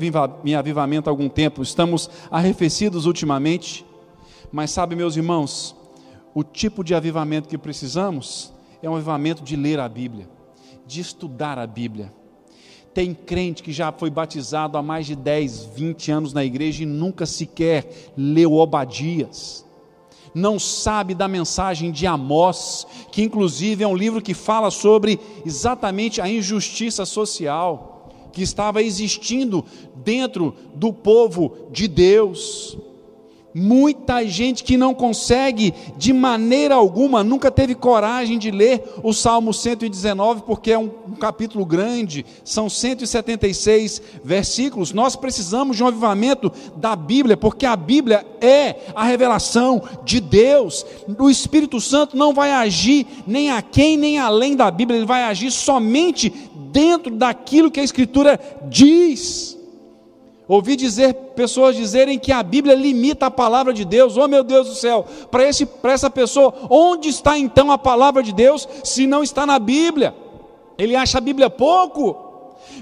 em 0.43 0.56
avivamento 0.56 1.10
há 1.10 1.12
algum 1.12 1.29
tempo, 1.29 1.62
estamos 1.62 2.10
arrefecidos 2.32 3.06
ultimamente, 3.06 3.86
mas 4.51 4.71
sabe, 4.71 4.95
meus 4.95 5.15
irmãos, 5.15 5.75
o 6.34 6.43
tipo 6.43 6.84
de 6.84 6.95
avivamento 6.95 7.47
que 7.47 7.58
precisamos 7.58 8.51
é 8.82 8.89
um 8.89 8.95
avivamento 8.95 9.43
de 9.43 9.56
ler 9.56 9.79
a 9.79 9.88
Bíblia, 9.88 10.27
de 10.86 10.99
estudar 10.99 11.60
a 11.60 11.67
Bíblia. 11.67 12.12
Tem 12.91 13.13
crente 13.13 13.63
que 13.63 13.71
já 13.71 13.91
foi 13.91 14.10
batizado 14.10 14.77
há 14.77 14.82
mais 14.82 15.06
de 15.06 15.15
10, 15.15 15.65
20 15.65 16.12
anos 16.12 16.34
na 16.34 16.43
igreja 16.43 16.84
e 16.84 16.86
nunca 16.86 17.25
sequer 17.25 18.12
leu 18.17 18.53
Obadias 18.53 19.63
não 20.34 20.58
sabe 20.60 21.13
da 21.13 21.28
mensagem 21.28 21.91
de 21.91 22.08
Amós, 22.08 22.88
que 23.12 23.22
inclusive 23.22 23.84
é 23.84 23.88
um 23.88 23.96
livro 23.96 24.22
que 24.22 24.34
fala 24.34 24.72
sobre 24.72 25.19
exatamente 25.46 26.19
a 26.19 26.28
injustiça 26.28 27.06
social 27.06 28.10
que 28.32 28.41
estava 28.41 28.82
existindo 28.82 29.63
dentro 29.96 30.56
do 30.74 30.91
povo 30.91 31.67
de 31.72 31.88
Deus. 31.88 32.78
Muita 33.54 34.26
gente 34.26 34.63
que 34.63 34.76
não 34.78 34.96
consegue, 34.96 35.74
de 35.96 36.12
maneira 36.12 36.74
alguma, 36.74 37.24
nunca 37.24 37.52
teve 37.52 37.76
coragem 37.76 38.39
de 38.39 38.50
ler 38.50 38.84
o 39.04 39.13
Salmo 39.13 39.54
119, 39.54 40.42
porque 40.42 40.72
é 40.72 40.78
um, 40.78 40.89
um, 41.08 41.16
capítulo 41.16 41.63
grande, 41.63 42.26
são 42.44 42.68
176 42.68 44.02
versículos. 44.24 44.92
Nós 44.92 45.16
precisamos 45.16 45.78
de 45.78 45.84
um 45.84 45.88
avivamento 45.88 46.52
da 46.78 46.96
Bíblia, 46.96 47.38
porque 47.38 47.66
a 47.66 47.76
Bíblia 47.76 48.26
é 48.42 48.78
a 48.96 49.04
revelação 49.04 49.84
de 50.04 50.20
Deus. 50.20 50.84
O 51.20 51.30
Espírito 51.30 51.80
Santo 51.80 52.18
não 52.18 52.34
vai 52.34 52.52
agir 52.52 53.06
nem 53.28 53.52
a 53.52 53.62
quem 53.62 53.98
nem 53.98 54.18
além 54.18 54.56
da 54.56 54.72
Bíblia, 54.72 54.98
ele 54.98 55.06
vai 55.06 55.24
agir 55.24 55.52
somente 55.52 56.34
dentro 56.72 57.16
daquilo 57.16 57.70
que 57.70 57.80
a 57.80 57.84
Escritura 57.84 58.39
diz. 58.68 59.62
Ouvi 60.47 60.75
dizer 60.75 61.13
pessoas 61.36 61.75
dizerem 61.75 62.19
que 62.19 62.32
a 62.32 62.43
Bíblia 62.43 62.75
limita 62.75 63.27
a 63.27 63.32
palavra 63.32 63.73
de 63.73 63.86
Deus. 63.86 64.17
Oh 64.17 64.27
meu 64.27 64.43
Deus 64.43 64.67
do 64.67 64.75
céu, 64.75 65.06
para 65.32 65.47
esse 65.47 65.65
para 65.65 65.93
essa 65.93 66.10
pessoa, 66.10 66.53
onde 66.69 67.10
está 67.10 67.38
então 67.38 67.71
a 67.71 67.77
palavra 67.77 68.21
de 68.21 68.34
Deus 68.34 68.67
se 68.84 69.08
não 69.08 69.23
está 69.23 69.45
na 69.45 69.58
Bíblia? 69.58 70.13
Ele 70.77 70.95
acha 70.95 71.17
a 71.17 71.21
Bíblia 71.21 71.49
pouco? 71.49 72.34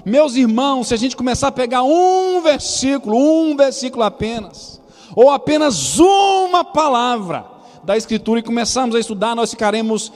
Meus 0.04 0.34
irmãos, 0.34 0.88
se 0.88 0.94
a 0.94 0.96
gente 0.96 1.16
começar 1.16 1.48
a 1.48 1.52
pegar 1.52 1.82
um 1.82 2.40
versículo, 2.42 3.16
um 3.16 3.56
versículo 3.56 4.02
apenas, 4.02 4.80
ou 5.14 5.30
apenas 5.30 5.98
uma 5.98 6.64
palavra 6.64 7.44
da 7.84 7.96
Escritura 7.96 8.40
e 8.40 8.42
começarmos 8.42 8.96
a 8.96 9.00
estudar, 9.00 9.36
nós 9.36 9.50
ficaremos 9.50 10.12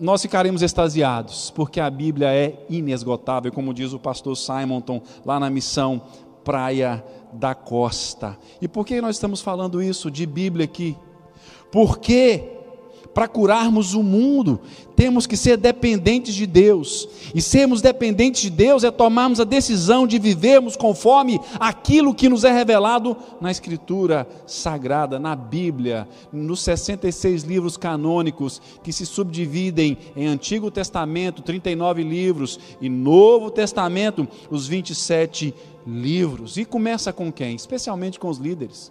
nós 0.00 0.22
ficaremos 0.22 0.62
extasiados, 0.62 1.50
porque 1.50 1.80
a 1.80 1.88
Bíblia 1.88 2.32
é 2.32 2.64
inesgotável, 2.68 3.52
como 3.52 3.72
diz 3.72 3.92
o 3.92 3.98
pastor 3.98 4.36
Simonton 4.36 5.00
lá 5.24 5.38
na 5.38 5.48
missão 5.50 6.02
Praia 6.44 7.04
da 7.32 7.54
Costa. 7.54 8.38
E 8.60 8.68
por 8.68 8.86
que 8.86 9.00
nós 9.00 9.16
estamos 9.16 9.40
falando 9.40 9.82
isso 9.82 10.10
de 10.10 10.26
Bíblia 10.26 10.64
aqui? 10.64 10.96
Porque 11.70 12.61
para 13.14 13.28
curarmos 13.28 13.94
o 13.94 14.02
mundo, 14.02 14.60
temos 14.96 15.26
que 15.26 15.36
ser 15.36 15.56
dependentes 15.56 16.34
de 16.34 16.46
Deus. 16.46 17.08
E 17.34 17.42
sermos 17.42 17.82
dependentes 17.82 18.42
de 18.42 18.50
Deus 18.50 18.84
é 18.84 18.90
tomarmos 18.90 19.40
a 19.40 19.44
decisão 19.44 20.06
de 20.06 20.18
vivermos 20.18 20.76
conforme 20.76 21.40
aquilo 21.60 22.14
que 22.14 22.28
nos 22.28 22.44
é 22.44 22.50
revelado 22.50 23.16
na 23.40 23.50
Escritura 23.50 24.26
Sagrada, 24.46 25.18
na 25.18 25.36
Bíblia, 25.36 26.08
nos 26.32 26.60
66 26.60 27.42
livros 27.42 27.76
canônicos 27.76 28.60
que 28.82 28.92
se 28.92 29.04
subdividem 29.04 29.98
em 30.16 30.26
Antigo 30.26 30.70
Testamento, 30.70 31.42
39 31.42 32.02
livros, 32.02 32.58
e 32.80 32.88
Novo 32.88 33.50
Testamento, 33.50 34.26
os 34.50 34.66
27 34.66 35.54
livros. 35.86 36.56
E 36.56 36.64
começa 36.64 37.12
com 37.12 37.30
quem? 37.30 37.54
Especialmente 37.54 38.18
com 38.18 38.28
os 38.28 38.38
líderes. 38.38 38.90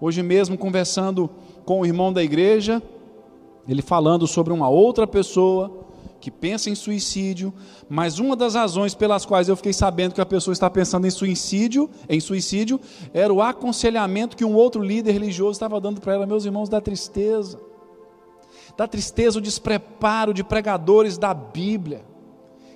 Hoje 0.00 0.22
mesmo, 0.22 0.56
conversando 0.56 1.28
com 1.64 1.80
o 1.80 1.86
irmão 1.86 2.12
da 2.12 2.22
igreja, 2.22 2.82
ele 3.68 3.82
falando 3.82 4.26
sobre 4.26 4.52
uma 4.52 4.68
outra 4.68 5.06
pessoa 5.06 5.88
que 6.20 6.30
pensa 6.30 6.68
em 6.68 6.74
suicídio, 6.74 7.52
mas 7.88 8.18
uma 8.18 8.36
das 8.36 8.54
razões 8.54 8.94
pelas 8.94 9.24
quais 9.24 9.48
eu 9.48 9.56
fiquei 9.56 9.72
sabendo 9.72 10.14
que 10.14 10.20
a 10.20 10.26
pessoa 10.26 10.52
está 10.52 10.68
pensando 10.68 11.06
em 11.06 11.10
suicídio, 11.10 11.88
em 12.08 12.20
suicídio, 12.20 12.78
era 13.14 13.32
o 13.32 13.40
aconselhamento 13.40 14.36
que 14.36 14.44
um 14.44 14.54
outro 14.54 14.82
líder 14.82 15.12
religioso 15.12 15.52
estava 15.52 15.80
dando 15.80 16.00
para 16.00 16.12
ela, 16.12 16.26
meus 16.26 16.44
irmãos, 16.44 16.68
da 16.68 16.80
tristeza. 16.80 17.58
Da 18.76 18.86
tristeza, 18.86 19.38
o 19.38 19.42
despreparo 19.42 20.34
de 20.34 20.44
pregadores 20.44 21.16
da 21.16 21.32
Bíblia. 21.32 22.04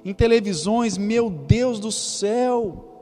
Em 0.04 0.14
televisões, 0.14 0.96
meu 0.96 1.28
Deus 1.28 1.78
do 1.78 1.92
céu. 1.92 2.92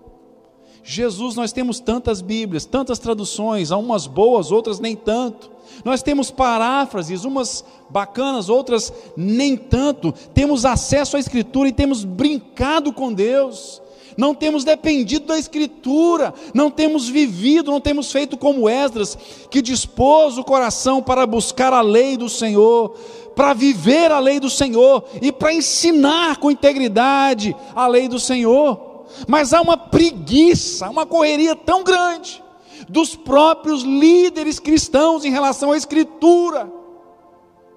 Jesus, 0.83 1.37
nós 1.37 1.53
temos 1.53 1.79
tantas 1.79 2.21
Bíblias, 2.21 2.65
tantas 2.65 2.99
traduções, 2.99 3.71
umas 3.71 4.09
boas, 4.09 4.51
outras 4.51 4.81
nem 4.81 4.97
tanto. 4.97 5.52
Nós 5.85 6.03
temos 6.03 6.31
paráfrases, 6.31 7.25
umas 7.25 7.65
bacanas, 7.89 8.49
outras 8.49 8.93
nem 9.17 9.57
tanto. 9.57 10.13
Temos 10.35 10.65
acesso 10.65 11.17
à 11.17 11.21
Escritura 11.21 11.69
e 11.69 11.73
temos 11.73 12.05
brincado 12.05 12.93
com 12.93 13.13
Deus. 13.13 13.83
Não 14.17 14.35
temos 14.35 14.65
dependido 14.65 15.27
da 15.27 15.39
Escritura, 15.39 16.35
não 16.53 16.71
temos 16.71 17.09
vivido, 17.09 17.71
não 17.71 17.81
temos 17.81 18.13
feito 18.13 18.37
como 18.37 18.69
Esdras, 18.69 19.17
que 19.51 19.63
dispôs 19.63 20.37
o 20.37 20.45
coração 20.45 21.03
para 21.03 21.27
buscar 21.27 21.73
a 21.73 21.81
lei 21.81 22.17
do 22.17 22.29
Senhor, 22.29 22.91
para 23.35 23.55
viver 23.55 24.13
a 24.13 24.19
lei 24.19 24.39
do 24.39 24.51
Senhor 24.51 25.05
e 25.21 25.33
para 25.33 25.55
ensinar 25.55 26.37
com 26.37 26.51
integridade 26.51 27.57
a 27.75 27.87
lei 27.87 28.07
do 28.07 28.21
Senhor. 28.21 29.07
Mas 29.27 29.53
há 29.53 29.61
uma 29.61 29.77
preguiça, 29.77 30.89
uma 30.91 31.07
correria 31.07 31.57
tão 31.57 31.83
grande 31.83 32.43
dos 32.89 33.15
próprios 33.15 33.83
líderes 33.83 34.59
cristãos 34.59 35.25
em 35.25 35.31
relação 35.31 35.73
à 35.73 35.77
Escritura, 35.77 36.73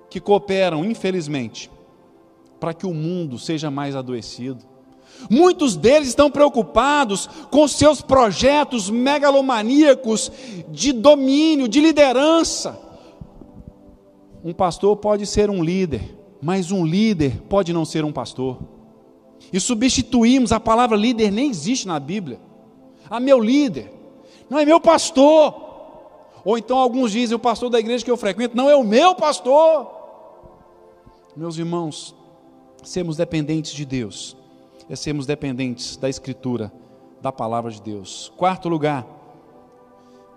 que 0.09 0.19
cooperam, 0.19 0.85
infelizmente, 0.85 1.69
para 2.59 2.73
que 2.73 2.85
o 2.85 2.93
mundo 2.93 3.37
seja 3.37 3.69
mais 3.69 3.95
adoecido. 3.95 4.63
Muitos 5.29 5.75
deles 5.75 6.09
estão 6.09 6.29
preocupados 6.29 7.27
com 7.49 7.67
seus 7.67 8.01
projetos 8.01 8.89
megalomaníacos 8.89 10.31
de 10.69 10.91
domínio, 10.91 11.67
de 11.67 11.79
liderança. 11.79 12.79
Um 14.43 14.53
pastor 14.53 14.97
pode 14.97 15.25
ser 15.25 15.49
um 15.49 15.63
líder, 15.63 16.15
mas 16.41 16.71
um 16.71 16.85
líder 16.85 17.41
pode 17.49 17.73
não 17.73 17.85
ser 17.85 18.03
um 18.03 18.11
pastor. 18.11 18.59
E 19.51 19.59
substituímos 19.59 20.51
a 20.51 20.59
palavra 20.59 20.97
líder, 20.97 21.31
nem 21.31 21.49
existe 21.49 21.87
na 21.87 21.99
Bíblia. 21.99 22.39
A 23.09 23.17
ah, 23.17 23.19
meu 23.19 23.39
líder 23.39 23.94
não 24.49 24.59
é 24.59 24.65
meu 24.65 24.79
pastor. 24.79 25.63
Ou 26.43 26.57
então 26.57 26.77
alguns 26.77 27.11
dizem, 27.11 27.35
o 27.35 27.39
pastor 27.39 27.69
da 27.69 27.79
igreja 27.79 28.05
que 28.05 28.11
eu 28.11 28.17
frequento, 28.17 28.55
não 28.55 28.69
é 28.69 28.75
o 28.75 28.83
meu 28.83 29.15
pastor. 29.15 29.91
Meus 31.35 31.57
irmãos, 31.57 32.15
sermos 32.83 33.17
dependentes 33.17 33.73
de 33.73 33.83
Deus, 33.83 34.37
é 34.89 34.95
sermos 34.95 35.25
dependentes 35.25 35.97
da 35.97 36.07
Escritura, 36.07 36.71
da 37.21 37.31
palavra 37.31 37.71
de 37.71 37.81
Deus. 37.81 38.31
Quarto 38.37 38.69
lugar, 38.69 39.05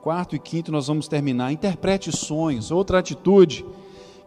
quarto 0.02 0.34
e 0.34 0.38
quinto 0.38 0.72
nós 0.72 0.86
vamos 0.86 1.06
terminar. 1.06 1.52
Interprete 1.52 2.10
sonhos, 2.16 2.70
outra 2.70 2.98
atitude 2.98 3.64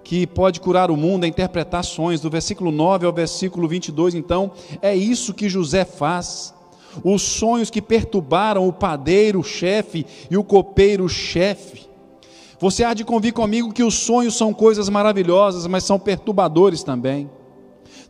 que 0.03 0.25
pode 0.27 0.59
curar 0.59 0.91
o 0.91 0.97
mundo 0.97 1.25
é 1.25 1.27
interpretar 1.27 1.83
sonhos. 1.83 2.21
Do 2.21 2.29
versículo 2.29 2.71
9 2.71 3.05
ao 3.05 3.13
versículo 3.13 3.67
22, 3.67 4.13
então, 4.13 4.51
é 4.81 4.95
isso 4.95 5.33
que 5.33 5.49
José 5.49 5.83
faz 5.83 6.53
os 7.03 7.21
sonhos 7.21 7.69
que 7.69 7.81
perturbaram 7.81 8.67
o 8.67 8.73
padeiro-chefe 8.73 10.05
e 10.29 10.37
o 10.37 10.43
copeiro-chefe. 10.43 11.89
Você 12.59 12.83
há 12.83 12.93
de 12.93 13.03
convir 13.03 13.33
comigo 13.33 13.73
que 13.73 13.83
os 13.83 13.95
sonhos 13.95 14.35
são 14.35 14.53
coisas 14.53 14.87
maravilhosas, 14.87 15.65
mas 15.65 15.83
são 15.83 15.97
perturbadores 15.97 16.83
também. 16.83 17.29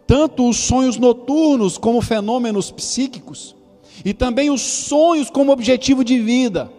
Tanto 0.06 0.50
os 0.50 0.58
sonhos 0.58 0.98
noturnos 0.98 1.78
como 1.78 2.02
fenômenos 2.02 2.70
psíquicos, 2.70 3.56
e 4.04 4.14
também 4.14 4.50
os 4.50 4.62
sonhos 4.62 5.30
como 5.30 5.52
objetivo 5.52 6.04
de 6.04 6.20
vida, 6.20 6.72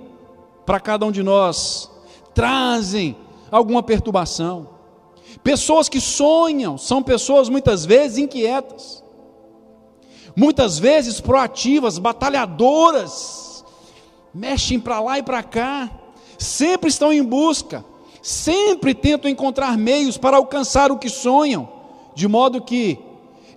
para 0.66 0.80
cada 0.80 1.06
um 1.06 1.12
de 1.12 1.22
nós, 1.22 1.90
trazem 2.34 3.16
alguma 3.50 3.82
perturbação. 3.82 4.68
Pessoas 5.42 5.88
que 5.88 6.00
sonham 6.00 6.76
são 6.76 7.02
pessoas 7.02 7.48
muitas 7.48 7.86
vezes 7.86 8.18
inquietas 8.18 9.01
muitas 10.36 10.78
vezes 10.78 11.20
proativas, 11.20 11.98
batalhadoras, 11.98 13.64
mexem 14.34 14.80
para 14.80 15.00
lá 15.00 15.18
e 15.18 15.22
para 15.22 15.42
cá, 15.42 15.90
sempre 16.38 16.88
estão 16.88 17.12
em 17.12 17.22
busca, 17.22 17.84
sempre 18.20 18.94
tentam 18.94 19.30
encontrar 19.30 19.76
meios 19.76 20.16
para 20.16 20.36
alcançar 20.36 20.90
o 20.90 20.98
que 20.98 21.08
sonham, 21.08 21.68
de 22.14 22.26
modo 22.28 22.60
que 22.62 22.98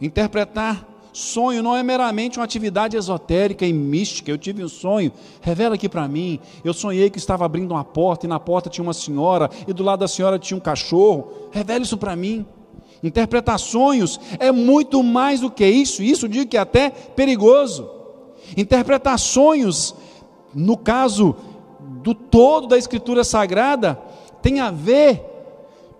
interpretar 0.01 0.95
sonho 1.15 1.63
não 1.63 1.75
é 1.75 1.81
meramente 1.81 2.37
uma 2.37 2.43
atividade 2.43 2.97
esotérica 2.97 3.65
e 3.65 3.71
mística. 3.71 4.29
Eu 4.29 4.37
tive 4.37 4.63
um 4.63 4.67
sonho, 4.67 5.11
revela 5.41 5.75
aqui 5.75 5.87
para 5.87 6.07
mim. 6.07 6.39
Eu 6.63 6.73
sonhei 6.73 7.09
que 7.09 7.17
estava 7.17 7.45
abrindo 7.45 7.71
uma 7.71 7.85
porta 7.85 8.25
e 8.25 8.29
na 8.29 8.39
porta 8.39 8.69
tinha 8.69 8.83
uma 8.83 8.93
senhora 8.93 9.49
e 9.65 9.73
do 9.73 9.81
lado 9.81 10.01
da 10.01 10.07
senhora 10.07 10.37
tinha 10.37 10.57
um 10.57 10.61
cachorro. 10.61 11.31
Revela 11.51 11.83
isso 11.83 11.97
para 11.97 12.15
mim. 12.15 12.45
Interpretar 13.05 13.59
sonhos 13.59 14.19
é 14.39 14.51
muito 14.51 15.03
mais 15.03 15.39
do 15.39 15.51
que 15.51 15.63
isso, 15.63 16.01
isso 16.01 16.27
digo 16.27 16.49
que 16.49 16.57
é 16.57 16.59
até 16.59 16.89
perigoso. 16.89 17.87
Interpretar 18.57 19.19
sonhos, 19.19 19.93
no 20.55 20.75
caso 20.75 21.35
do 22.01 22.15
todo 22.15 22.65
da 22.65 22.79
Escritura 22.79 23.23
Sagrada, 23.23 24.01
tem 24.41 24.59
a 24.59 24.71
ver 24.71 25.23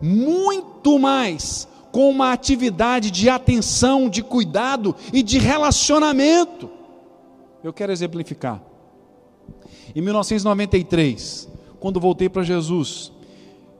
muito 0.01 0.97
mais 0.97 1.67
com 1.91 2.09
uma 2.09 2.33
atividade 2.33 3.11
de 3.11 3.29
atenção, 3.29 4.09
de 4.09 4.23
cuidado 4.23 4.95
e 5.13 5.21
de 5.21 5.37
relacionamento. 5.37 6.71
Eu 7.63 7.71
quero 7.71 7.91
exemplificar. 7.91 8.63
Em 9.95 10.01
1993, 10.01 11.47
quando 11.79 11.99
voltei 11.99 12.29
para 12.29 12.41
Jesus, 12.41 13.11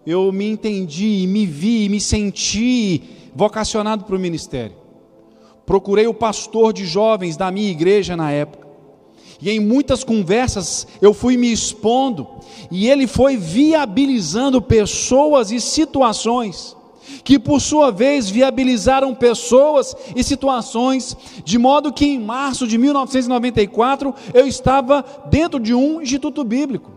eu 0.06 0.32
me 0.32 0.48
entendi, 0.48 1.26
me 1.28 1.46
vi, 1.46 1.89
me 1.89 2.00
senti 2.00 3.02
vocacionado 3.34 4.06
para 4.06 4.15
o 4.15 4.20
ministério. 4.20 4.76
Procurei 5.65 6.06
o 6.06 6.13
pastor 6.13 6.72
de 6.72 6.86
jovens 6.86 7.36
da 7.36 7.50
minha 7.50 7.72
igreja 7.72 8.15
na 8.15 8.32
época. 8.32 8.68
E 9.41 9.50
em 9.50 9.60
muitas 9.60 10.04
conversas 10.04 10.88
eu 11.02 11.13
fui 11.13 11.36
me 11.36 11.52
expondo, 11.52 12.28
e 12.72 12.88
ele 12.88 13.08
foi 13.08 13.36
viabilizando 13.36 14.62
pessoas 14.62 15.52
e 15.52 15.60
situações, 15.60 16.78
que 17.24 17.38
por 17.38 17.60
sua 17.60 17.91
vez 17.91 18.30
viabilizaram 18.30 19.13
pessoas 19.13 19.96
e 20.15 20.24
situações, 20.24 21.18
de 21.44 21.58
modo 21.58 21.91
que 21.91 22.06
em 22.06 22.20
março 22.20 22.68
de 22.68 22.78
1994 22.78 24.13
eu 24.34 24.48
estava 24.48 25.04
dentro 25.30 25.60
de 25.60 25.74
um 25.74 26.02
instituto 26.02 26.44
bíblico. 26.44 26.91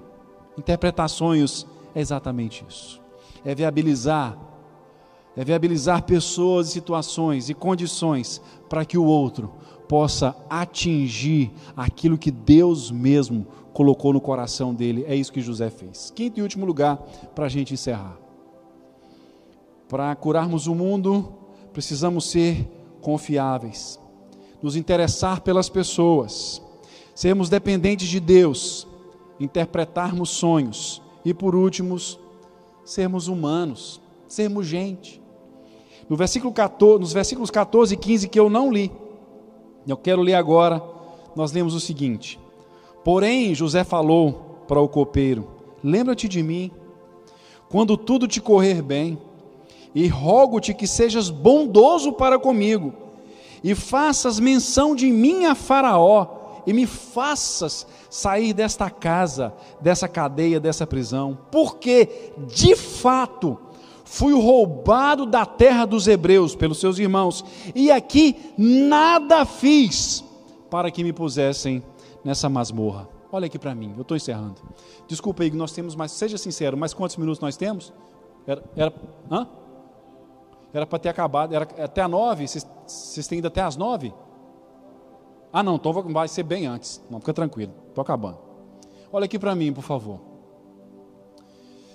Interpretar 0.57 1.09
sonhos 1.09 1.67
é 1.99 2.01
exatamente 2.01 2.65
isso. 2.69 3.01
É 3.45 3.53
viabilizar, 3.57 4.39
é 5.37 5.45
viabilizar 5.45 6.05
pessoas 6.05 6.69
situações 6.69 7.51
e 7.51 7.55
condições 7.55 8.41
para 8.69 8.85
que 8.85 8.97
o 8.97 9.05
outro 9.05 9.53
possa 9.89 10.37
atingir 10.49 11.51
aquilo 11.77 12.17
que 12.17 12.31
Deus 12.31 12.93
mesmo 12.93 13.47
colocou 13.73 14.13
no 14.13 14.21
coração 14.21 14.73
dele. 14.73 15.05
É 15.09 15.15
isso 15.17 15.33
que 15.33 15.41
José 15.41 15.71
fez. 15.71 16.13
Quinto 16.15 16.39
e 16.39 16.43
último 16.43 16.65
lugar 16.65 16.99
para 17.35 17.47
a 17.47 17.49
gente 17.49 17.75
encerrar. 17.75 18.17
Para 19.89 20.15
curarmos 20.15 20.69
o 20.69 20.75
mundo, 20.77 21.33
precisamos 21.73 22.31
ser 22.31 22.65
confiáveis, 23.01 23.99
nos 24.63 24.77
interessar 24.77 25.41
pelas 25.41 25.69
pessoas, 25.69 26.63
sermos 27.13 27.49
dependentes 27.49 28.07
de 28.07 28.21
Deus, 28.21 28.87
interpretarmos 29.41 30.31
sonhos 30.31 31.03
e, 31.25 31.35
por 31.35 31.55
último, 31.55 31.97
sermos 32.85 33.29
humanos, 33.29 34.01
sermos 34.27 34.67
gente. 34.67 35.21
No 36.09 36.17
versículo 36.17 36.53
14, 36.53 37.01
nos 37.01 37.13
versículos 37.13 37.51
14 37.51 37.95
e 37.95 37.97
15 37.97 38.29
que 38.29 38.41
eu 38.41 38.49
não 38.49 38.73
li, 38.73 38.91
eu 39.87 39.97
quero 39.97 40.23
ler 40.23 40.35
agora, 40.35 40.83
nós 41.37 41.53
lemos 41.53 41.75
o 41.75 41.81
seguinte: 41.81 42.39
Porém, 43.05 43.55
José 43.55 43.85
falou 43.85 44.65
para 44.67 44.81
o 44.81 44.89
copeiro: 44.89 45.49
Lembra-te 45.83 46.29
de 46.29 46.43
mim, 46.43 46.71
quando 47.69 47.97
tudo 47.97 48.27
te 48.27 48.41
correr 48.41 48.83
bem, 48.83 49.19
e 49.95 50.07
rogo-te 50.07 50.75
que 50.75 50.87
sejas 50.87 51.31
bondoso 51.31 52.13
para 52.13 52.39
comigo, 52.39 52.93
e 53.63 53.75
faças 53.75 54.39
menção 54.39 54.95
de 54.95 55.11
mim 55.11 55.45
a 55.45 55.55
Faraó, 55.55 56.38
e 56.69 56.73
me 56.75 56.85
faças 56.85 57.87
sair 58.11 58.53
desta 58.53 58.91
casa, 58.91 59.55
dessa 59.81 60.07
cadeia, 60.07 60.61
dessa 60.61 60.87
prisão, 60.87 61.39
porque 61.51 62.35
de 62.47 62.77
fato 62.77 63.59
fui 64.05 64.35
roubado 64.35 65.25
da 65.25 65.47
terra 65.47 65.87
dos 65.87 66.07
hebreus 66.07 66.55
pelos 66.55 66.79
seus 66.79 66.99
irmãos, 66.99 67.43
e 67.75 67.91
aqui 67.91 68.53
nada 68.59 69.47
fiz 69.47 70.23
para 70.69 70.91
que 70.91 71.03
me 71.03 71.11
pusessem 71.11 71.83
nessa 72.23 72.51
masmorra. 72.51 73.09
Olha 73.33 73.47
aqui 73.47 73.59
para 73.59 73.75
mim, 73.75 73.95
eu 73.97 74.03
estou 74.03 74.15
encerrando. 74.15 74.57
Desculpa 75.07 75.45
aí, 75.45 75.51
nós 75.51 75.73
temos 75.73 75.97
mais, 75.97 76.13
seja 76.13 76.37
sincero, 76.37 76.77
mas 76.77 76.93
quantos 76.93 77.17
minutos 77.17 77.41
nós 77.41 77.57
temos? 77.57 77.95
Era, 78.47 78.63
era, 78.77 78.95
hã? 79.31 79.49
Era 80.75 80.87
para 80.87 80.99
ter 80.99 81.09
acabado, 81.09 81.55
era 81.55 81.67
até 81.83 82.03
a 82.03 82.09
nove, 82.09 82.47
vocês, 82.47 82.69
vocês 82.87 83.27
têm 83.27 83.39
ido 83.39 83.49
até 83.49 83.63
as 83.63 83.75
nove? 83.75 84.13
Ah 85.53 85.63
não, 85.63 85.77
então 85.77 85.93
vai 85.93 86.29
ser 86.29 86.43
bem 86.43 86.67
antes, 86.67 87.03
não, 87.11 87.21
fica 87.21 87.33
tranquilo, 87.33 87.73
estou 87.89 88.03
acabando. 88.03 88.39
Olha 89.13 89.25
aqui 89.25 89.39
para 89.39 89.55
mim, 89.55 89.73
por 89.73 89.83
favor. 89.83 90.21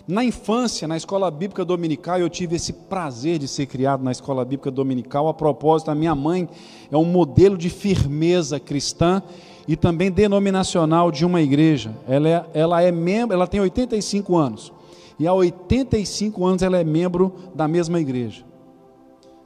Na 0.05 0.23
infância, 0.23 0.85
na 0.85 0.97
escola 0.97 1.31
bíblica 1.31 1.63
dominical, 1.63 2.19
eu 2.19 2.29
tive 2.29 2.57
esse 2.57 2.73
prazer 2.73 3.39
de 3.39 3.47
ser 3.47 3.67
criado 3.67 4.03
na 4.03 4.11
escola 4.11 4.43
bíblica 4.43 4.69
dominical. 4.69 5.29
A 5.29 5.33
propósito, 5.33 5.91
a 5.91 5.95
minha 5.95 6.13
mãe 6.13 6.49
é 6.91 6.97
um 6.97 7.05
modelo 7.05 7.57
de 7.57 7.69
firmeza 7.69 8.59
cristã 8.59 9.23
e 9.65 9.77
também 9.77 10.11
denominacional 10.11 11.09
de 11.09 11.25
uma 11.25 11.41
igreja. 11.41 11.95
Ela 12.05 12.27
é, 12.27 12.45
ela 12.53 12.81
é 12.81 12.91
membro, 12.91 13.33
ela 13.33 13.47
tem 13.47 13.61
85 13.61 14.35
anos. 14.35 14.73
E 15.17 15.25
há 15.25 15.33
85 15.33 16.45
anos 16.45 16.61
ela 16.63 16.77
é 16.77 16.83
membro 16.83 17.33
da 17.55 17.65
mesma 17.65 17.97
igreja. 17.97 18.43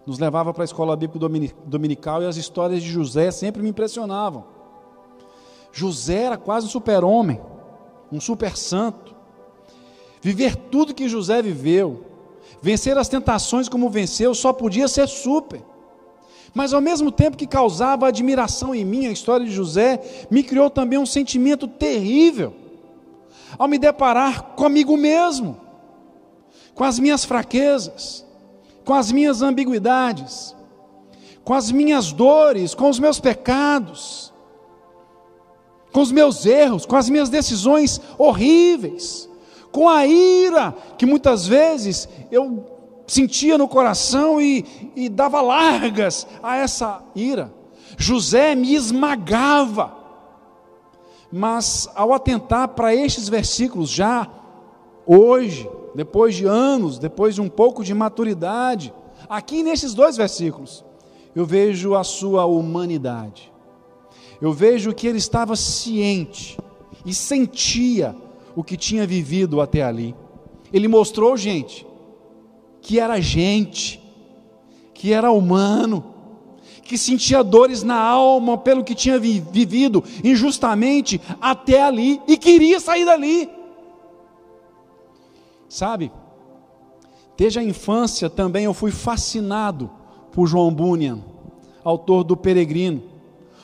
Nos 0.07 0.17
levava 0.17 0.51
para 0.51 0.63
a 0.63 0.65
escola 0.65 0.95
bíblica 0.95 1.53
dominical 1.65 2.23
e 2.23 2.25
as 2.25 2.37
histórias 2.37 2.81
de 2.81 2.89
José 2.89 3.29
sempre 3.29 3.61
me 3.61 3.69
impressionavam. 3.69 4.45
José 5.71 6.23
era 6.23 6.37
quase 6.37 6.65
um 6.65 6.69
super-homem, 6.69 7.39
um 8.11 8.19
super-santo 8.19 9.17
Viver 10.21 10.55
tudo 10.55 10.93
que 10.93 11.07
José 11.07 11.41
viveu, 11.41 12.05
vencer 12.61 12.97
as 12.97 13.07
tentações 13.07 13.69
como 13.69 13.89
venceu, 13.89 14.33
só 14.33 14.51
podia 14.51 14.87
ser 14.87 15.07
super. 15.07 15.63
Mas 16.53 16.73
ao 16.73 16.81
mesmo 16.81 17.11
tempo 17.11 17.37
que 17.37 17.45
causava 17.45 18.07
admiração 18.07 18.75
em 18.75 18.83
mim, 18.83 19.05
a 19.05 19.11
história 19.11 19.45
de 19.45 19.51
José 19.53 20.27
me 20.29 20.43
criou 20.43 20.69
também 20.69 20.97
um 20.99 21.05
sentimento 21.05 21.65
terrível, 21.67 22.53
ao 23.57 23.69
me 23.69 23.77
deparar 23.77 24.55
comigo 24.55 24.97
mesmo, 24.97 25.57
com 26.73 26.83
as 26.83 26.99
minhas 26.99 27.23
fraquezas, 27.23 28.25
com 28.87 28.95
as 28.95 29.11
minhas 29.11 29.43
ambiguidades, 29.43 30.55
com 31.43 31.53
as 31.53 31.71
minhas 31.71 32.11
dores, 32.11 32.73
com 32.73 32.89
os 32.89 32.97
meus 32.97 33.19
pecados, 33.19 34.33
com 35.93 36.01
os 36.01 36.11
meus 36.11 36.43
erros, 36.45 36.87
com 36.87 36.95
as 36.95 37.07
minhas 37.07 37.29
decisões 37.29 38.01
horríveis 38.17 39.27
com 39.77 39.87
a 39.87 40.07
ira 40.07 40.73
que 40.97 41.05
muitas 41.05 41.47
vezes 41.47 42.09
eu 42.31 42.65
sentia 43.05 43.59
no 43.59 43.67
coração 43.67 44.41
e, 44.41 44.91
e 44.95 45.07
dava 45.07 45.39
largas 45.39 46.25
a 46.41 46.57
essa 46.57 47.03
ira. 47.15 47.53
José 47.95 48.55
me 48.55 48.73
esmagava. 48.73 49.95
Mas 51.31 51.87
ao 51.93 52.11
atentar 52.11 52.69
para 52.69 52.95
estes 52.95 53.29
versículos, 53.29 53.91
já 53.91 54.27
hoje, 55.05 55.69
depois 55.97 56.35
de 56.35 56.45
anos, 56.45 56.99
depois 56.99 57.33
de 57.33 57.41
um 57.41 57.49
pouco 57.49 57.83
de 57.83 57.91
maturidade, 57.91 58.93
aqui 59.27 59.63
nesses 59.63 59.95
dois 59.95 60.15
versículos, 60.15 60.85
eu 61.35 61.43
vejo 61.43 61.95
a 61.95 62.03
sua 62.03 62.45
humanidade. 62.45 63.51
Eu 64.39 64.53
vejo 64.53 64.93
que 64.93 65.07
ele 65.07 65.17
estava 65.17 65.55
ciente 65.55 66.55
e 67.03 67.15
sentia 67.15 68.15
o 68.55 68.63
que 68.63 68.77
tinha 68.77 69.07
vivido 69.07 69.59
até 69.59 69.81
ali. 69.81 70.13
Ele 70.71 70.87
mostrou, 70.87 71.35
gente, 71.35 71.83
que 72.79 72.99
era 72.99 73.19
gente, 73.19 73.99
que 74.93 75.11
era 75.11 75.31
humano, 75.31 76.13
que 76.83 76.95
sentia 76.95 77.43
dores 77.43 77.81
na 77.81 77.99
alma 77.99 78.55
pelo 78.55 78.83
que 78.83 78.93
tinha 78.93 79.17
vivido 79.17 80.03
injustamente 80.23 81.19
até 81.41 81.81
ali 81.81 82.21
e 82.27 82.37
queria 82.37 82.79
sair 82.79 83.03
dali. 83.03 83.56
Sabe? 85.69 86.11
Desde 87.37 87.59
a 87.59 87.63
infância 87.63 88.29
também 88.29 88.65
eu 88.65 88.73
fui 88.73 88.91
fascinado 88.91 89.89
por 90.31 90.47
João 90.47 90.73
Bunyan, 90.73 91.19
autor 91.83 92.23
do 92.23 92.35
Peregrino, 92.35 93.03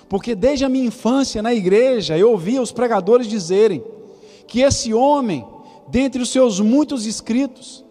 porque 0.08 0.36
desde 0.36 0.64
a 0.64 0.70
minha 0.70 0.86
infância 0.86 1.42
na 1.42 1.54
igreja 1.54 2.18
eu 2.18 2.32
ouvia 2.32 2.62
os 2.62 2.72
pregadores 2.72 3.28
dizerem 3.28 3.84
que 4.48 4.62
esse 4.62 4.94
homem, 4.94 5.46
dentre 5.88 6.22
os 6.22 6.30
seus 6.30 6.60
muitos 6.60 7.06
escritos, 7.06 7.84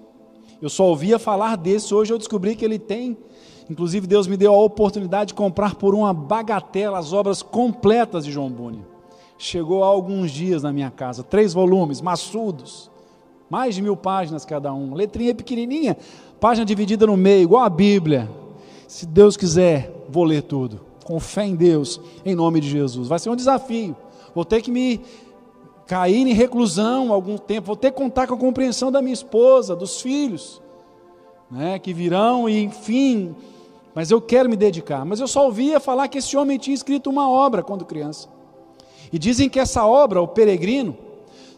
eu 0.61 0.68
só 0.68 0.85
ouvia 0.85 1.18
falar 1.18 1.57
desse, 1.57 1.92
hoje 1.92 2.12
eu 2.12 2.18
descobri 2.18 2.55
que 2.55 2.64
ele 2.64 2.79
tem, 2.79 3.16
inclusive 3.68 4.07
Deus 4.07 4.29
me 4.29 4.37
deu 4.37 4.55
a 4.55 4.62
oportunidade 4.62 5.29
de 5.29 5.35
comprar 5.35 5.75
por 5.75 5.94
uma 5.94 6.14
bagatela 6.14 6.98
as 6.98 7.12
obras 7.12 7.42
completas 7.42 8.25
de 8.25 8.31
João 8.31 8.48
Bunyan. 8.48 8.85
Chegou 9.37 9.83
há 9.83 9.88
alguns 9.88 10.31
dias 10.31 10.62
na 10.62 10.72
minha 10.72 10.90
casa, 10.90 11.25
três 11.25 11.53
volumes, 11.53 12.01
maçudos, 12.01 12.91
mais 13.52 13.74
de 13.74 13.82
mil 13.82 13.94
páginas 13.94 14.46
cada 14.46 14.72
um, 14.72 14.94
letrinha 14.94 15.34
pequenininha, 15.34 15.94
página 16.40 16.64
dividida 16.64 17.06
no 17.06 17.18
meio, 17.18 17.42
igual 17.42 17.62
a 17.62 17.68
Bíblia. 17.68 18.26
Se 18.88 19.04
Deus 19.04 19.36
quiser, 19.36 19.92
vou 20.08 20.24
ler 20.24 20.40
tudo, 20.40 20.80
com 21.04 21.20
fé 21.20 21.44
em 21.44 21.54
Deus, 21.54 22.00
em 22.24 22.34
nome 22.34 22.60
de 22.62 22.70
Jesus. 22.70 23.08
Vai 23.08 23.18
ser 23.18 23.28
um 23.28 23.36
desafio, 23.36 23.94
vou 24.34 24.42
ter 24.42 24.62
que 24.62 24.70
me 24.70 25.02
cair 25.86 26.26
em 26.26 26.32
reclusão 26.32 27.12
algum 27.12 27.36
tempo, 27.36 27.66
vou 27.66 27.76
ter 27.76 27.90
que 27.90 27.98
contar 27.98 28.26
com 28.26 28.32
a 28.32 28.38
compreensão 28.38 28.90
da 28.90 29.02
minha 29.02 29.12
esposa, 29.12 29.76
dos 29.76 30.00
filhos, 30.00 30.62
né, 31.50 31.78
que 31.78 31.92
virão 31.92 32.48
e 32.48 32.58
enfim, 32.64 33.36
mas 33.94 34.10
eu 34.10 34.18
quero 34.18 34.48
me 34.48 34.56
dedicar. 34.56 35.04
Mas 35.04 35.20
eu 35.20 35.28
só 35.28 35.44
ouvia 35.44 35.78
falar 35.78 36.08
que 36.08 36.16
esse 36.16 36.34
homem 36.38 36.56
tinha 36.56 36.72
escrito 36.72 37.10
uma 37.10 37.28
obra 37.28 37.62
quando 37.62 37.84
criança. 37.84 38.30
E 39.12 39.18
dizem 39.18 39.50
que 39.50 39.60
essa 39.60 39.84
obra, 39.84 40.22
o 40.22 40.26
Peregrino, 40.26 41.12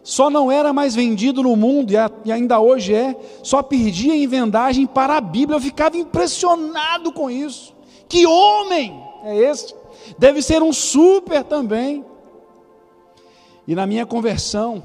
só 0.04 0.28
não 0.28 0.52
era 0.52 0.70
mais 0.70 0.94
vendido 0.94 1.42
no 1.42 1.56
mundo, 1.56 1.94
e 2.26 2.30
ainda 2.30 2.60
hoje 2.60 2.94
é, 2.94 3.16
só 3.42 3.62
perdia 3.62 4.14
em 4.14 4.26
vendagem 4.26 4.86
para 4.86 5.16
a 5.16 5.20
Bíblia. 5.20 5.56
Eu 5.56 5.60
ficava 5.62 5.96
impressionado 5.96 7.10
com 7.10 7.30
isso. 7.30 7.74
Que 8.06 8.26
homem 8.26 9.02
é 9.24 9.34
esse? 9.34 9.74
Deve 10.18 10.42
ser 10.42 10.62
um 10.62 10.74
super 10.74 11.42
também. 11.42 12.04
E 13.66 13.74
na 13.74 13.86
minha 13.86 14.04
conversão, 14.04 14.82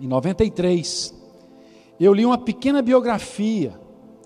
em 0.00 0.08
93, 0.08 1.14
eu 2.00 2.12
li 2.12 2.26
uma 2.26 2.36
pequena 2.36 2.82
biografia, 2.82 3.78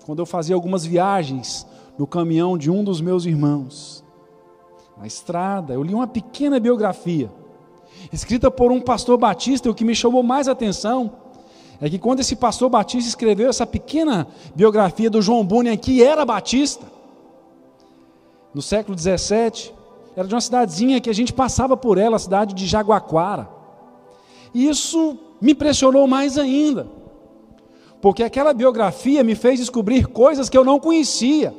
quando 0.03 0.17
eu 0.17 0.25
fazia 0.25 0.55
algumas 0.55 0.83
viagens 0.83 1.67
no 1.95 2.07
caminhão 2.07 2.57
de 2.57 2.71
um 2.71 2.83
dos 2.83 2.99
meus 2.99 3.27
irmãos. 3.27 4.03
Na 4.97 5.05
estrada, 5.05 5.75
eu 5.75 5.83
li 5.83 5.93
uma 5.93 6.07
pequena 6.07 6.59
biografia 6.59 7.29
escrita 8.11 8.51
por 8.51 8.71
um 8.71 8.81
pastor 8.81 9.17
batista, 9.17 9.69
o 9.69 9.73
que 9.73 9.85
me 9.85 9.95
chamou 9.95 10.21
mais 10.21 10.47
atenção 10.47 11.11
é 11.79 11.89
que 11.89 11.97
quando 11.97 12.19
esse 12.19 12.35
pastor 12.35 12.69
batista 12.69 13.09
escreveu 13.09 13.49
essa 13.49 13.65
pequena 13.65 14.27
biografia 14.53 15.09
do 15.09 15.21
João 15.21 15.43
Bunyan, 15.43 15.75
que 15.77 16.03
era 16.03 16.23
batista, 16.23 16.85
no 18.53 18.61
século 18.61 18.95
17, 18.95 19.73
era 20.15 20.27
de 20.27 20.35
uma 20.35 20.41
cidadezinha 20.41 20.99
que 20.99 21.09
a 21.09 21.13
gente 21.13 21.33
passava 21.33 21.75
por 21.75 21.97
ela, 21.97 22.17
a 22.17 22.19
cidade 22.19 22.53
de 22.53 22.67
Jaguaquara. 22.67 23.49
E 24.53 24.67
isso 24.67 25.17
me 25.39 25.53
impressionou 25.53 26.05
mais 26.05 26.37
ainda, 26.37 26.87
porque 27.99 28.21
aquela 28.21 28.53
biografia 28.53 29.23
me 29.23 29.33
fez 29.33 29.59
descobrir 29.59 30.05
coisas 30.05 30.49
que 30.49 30.57
eu 30.57 30.65
não 30.65 30.79
conhecia, 30.79 31.55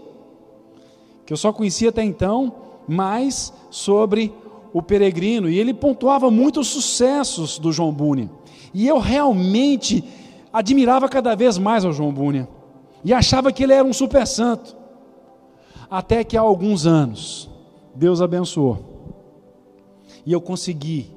que 1.27 1.33
eu 1.33 1.37
só 1.37 1.53
conhecia 1.53 1.89
até 1.89 2.05
então, 2.05 2.55
mais 2.87 3.53
sobre 3.71 4.33
o 4.73 4.81
peregrino, 4.83 5.49
e 5.51 5.59
ele 5.59 5.75
pontuava 5.75 6.31
muitos 6.31 6.69
sucessos 6.69 7.59
do 7.59 7.73
João 7.73 7.93
Bunyan. 7.93 8.31
E 8.73 8.89
eu 8.89 8.99
realmente 8.99 10.03
admirava 10.53 11.09
cada 11.09 11.35
vez 11.35 11.59
mais 11.59 11.85
o 11.85 11.93
João 11.93 12.13
Bunyan, 12.13 12.49
e 13.05 13.13
achava 13.13 13.53
que 13.53 13.63
ele 13.63 13.73
era 13.73 13.87
um 13.87 13.93
super 13.93 14.27
santo. 14.27 14.77
Até 15.91 16.25
que 16.25 16.37
há 16.37 16.41
alguns 16.41 16.87
anos, 16.87 17.51
Deus 17.95 18.23
abençoou, 18.23 18.79
e 20.25 20.33
eu 20.33 20.41
consegui, 20.41 21.11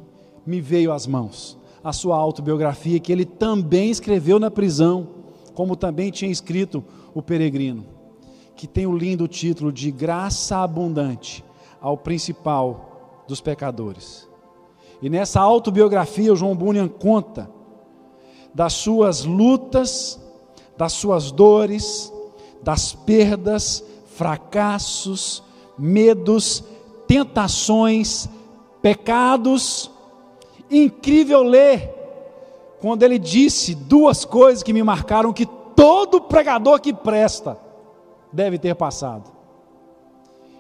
me 0.46 0.60
veio 0.60 0.92
às 0.92 1.08
mãos, 1.08 1.58
a 1.84 1.94
sua 1.94 2.18
autobiografia, 2.18 3.00
que 3.00 3.12
ele 3.12 3.26
também 3.26 3.90
escreveu 3.90 4.40
na 4.40 4.52
prisão, 4.52 5.08
como 5.54 5.76
também 5.76 6.12
tinha 6.12 6.32
escrito 6.32 6.84
o 7.14 7.22
peregrino, 7.22 7.86
que 8.56 8.68
tem 8.68 8.86
o 8.86 8.98
lindo 8.98 9.28
título 9.28 9.72
de 9.72 9.92
Graça 9.92 10.58
Abundante 10.58 11.44
ao 11.80 11.98
Principal 11.98 12.95
dos 13.28 13.42
Pecadores. 13.42 14.28
E 15.02 15.10
nessa 15.10 15.42
autobiografia, 15.42 16.32
o 16.32 16.36
João 16.36 16.56
Bunyan 16.56 16.88
conta 16.88 17.50
das 18.54 18.74
suas 18.74 19.26
lutas, 19.26 20.20
das 20.78 20.94
suas 20.94 21.32
dores, 21.32 22.12
das 22.62 22.94
perdas, 22.94 23.84
fracassos, 24.16 25.44
medos, 25.78 26.64
tentações, 27.08 28.30
pecados. 28.82 29.92
Incrível 30.72 31.44
ler 31.44 31.94
quando 32.80 33.04
ele 33.04 33.20
disse 33.20 33.76
duas 33.76 34.26
coisas 34.26 34.64
que 34.64 34.74
me 34.74 34.84
marcaram 34.84 35.34
que 35.34 35.46
todo 35.76 36.22
pregador 36.22 36.80
que 36.80 36.94
presta 36.94 37.60
deve 38.32 38.58
ter 38.58 38.76
passado. 38.76 39.35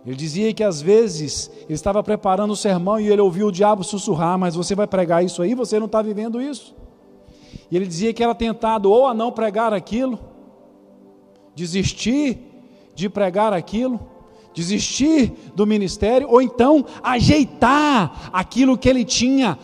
Ele 0.05 0.15
dizia 0.15 0.53
que 0.53 0.63
às 0.63 0.81
vezes 0.81 1.49
ele 1.63 1.73
estava 1.73 2.03
preparando 2.03 2.51
o 2.51 2.55
sermão 2.55 2.99
e 2.99 3.07
ele 3.07 3.21
ouviu 3.21 3.47
o 3.47 3.51
diabo 3.51 3.83
sussurrar, 3.83 4.37
mas 4.37 4.55
você 4.55 4.75
vai 4.75 4.85
pregar 4.85 5.25
isso 5.25 5.41
aí, 5.41 5.55
você 5.55 5.79
não 5.79 5.87
está 5.87 6.01
vivendo 6.01 6.39
isso. 6.39 6.75
E 7.71 7.75
ele 7.75 7.87
dizia 7.87 8.13
que 8.13 8.23
era 8.23 8.35
tentado 8.35 8.91
ou 8.91 9.07
a 9.07 9.13
não 9.13 9.31
pregar 9.31 9.73
aquilo, 9.73 10.19
desistir 11.55 12.37
de 12.93 13.09
pregar 13.09 13.51
aquilo, 13.51 13.99
desistir 14.53 15.33
do 15.55 15.65
ministério, 15.65 16.29
ou 16.29 16.39
então 16.39 16.85
ajeitar 17.01 18.29
aquilo 18.31 18.77
que 18.77 18.87
ele 18.87 19.03
tinha 19.03 19.57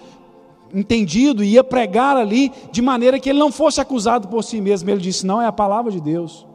entendido 0.73 1.43
e 1.43 1.53
ia 1.53 1.63
pregar 1.63 2.17
ali, 2.17 2.51
de 2.71 2.81
maneira 2.81 3.19
que 3.19 3.29
ele 3.29 3.39
não 3.39 3.51
fosse 3.51 3.79
acusado 3.79 4.27
por 4.27 4.43
si 4.43 4.59
mesmo. 4.59 4.89
Ele 4.89 5.01
disse: 5.01 5.25
Não, 5.25 5.41
é 5.41 5.45
a 5.45 5.51
palavra 5.51 5.91
de 5.91 6.01
Deus. 6.01 6.47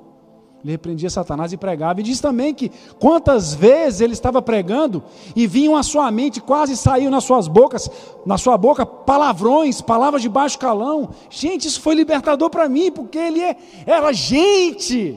Ele 0.66 0.72
repreendia 0.72 1.08
Satanás 1.08 1.52
e 1.52 1.56
pregava. 1.56 2.00
E 2.00 2.02
diz 2.02 2.20
também 2.20 2.52
que 2.52 2.72
quantas 2.98 3.54
vezes 3.54 4.00
ele 4.00 4.14
estava 4.14 4.42
pregando 4.42 5.00
e 5.36 5.46
vinham 5.46 5.76
à 5.76 5.82
sua 5.84 6.10
mente, 6.10 6.40
quase 6.40 6.76
saíam 6.76 7.08
nas 7.08 7.22
suas 7.22 7.46
bocas, 7.46 7.88
na 8.26 8.36
sua 8.36 8.58
boca, 8.58 8.84
palavrões, 8.84 9.80
palavras 9.80 10.22
de 10.22 10.28
baixo 10.28 10.58
calão. 10.58 11.10
Gente, 11.30 11.68
isso 11.68 11.80
foi 11.80 11.94
libertador 11.94 12.50
para 12.50 12.68
mim, 12.68 12.90
porque 12.90 13.16
ele 13.16 13.40
é, 13.40 13.56
era 13.86 14.12
gente 14.12 15.16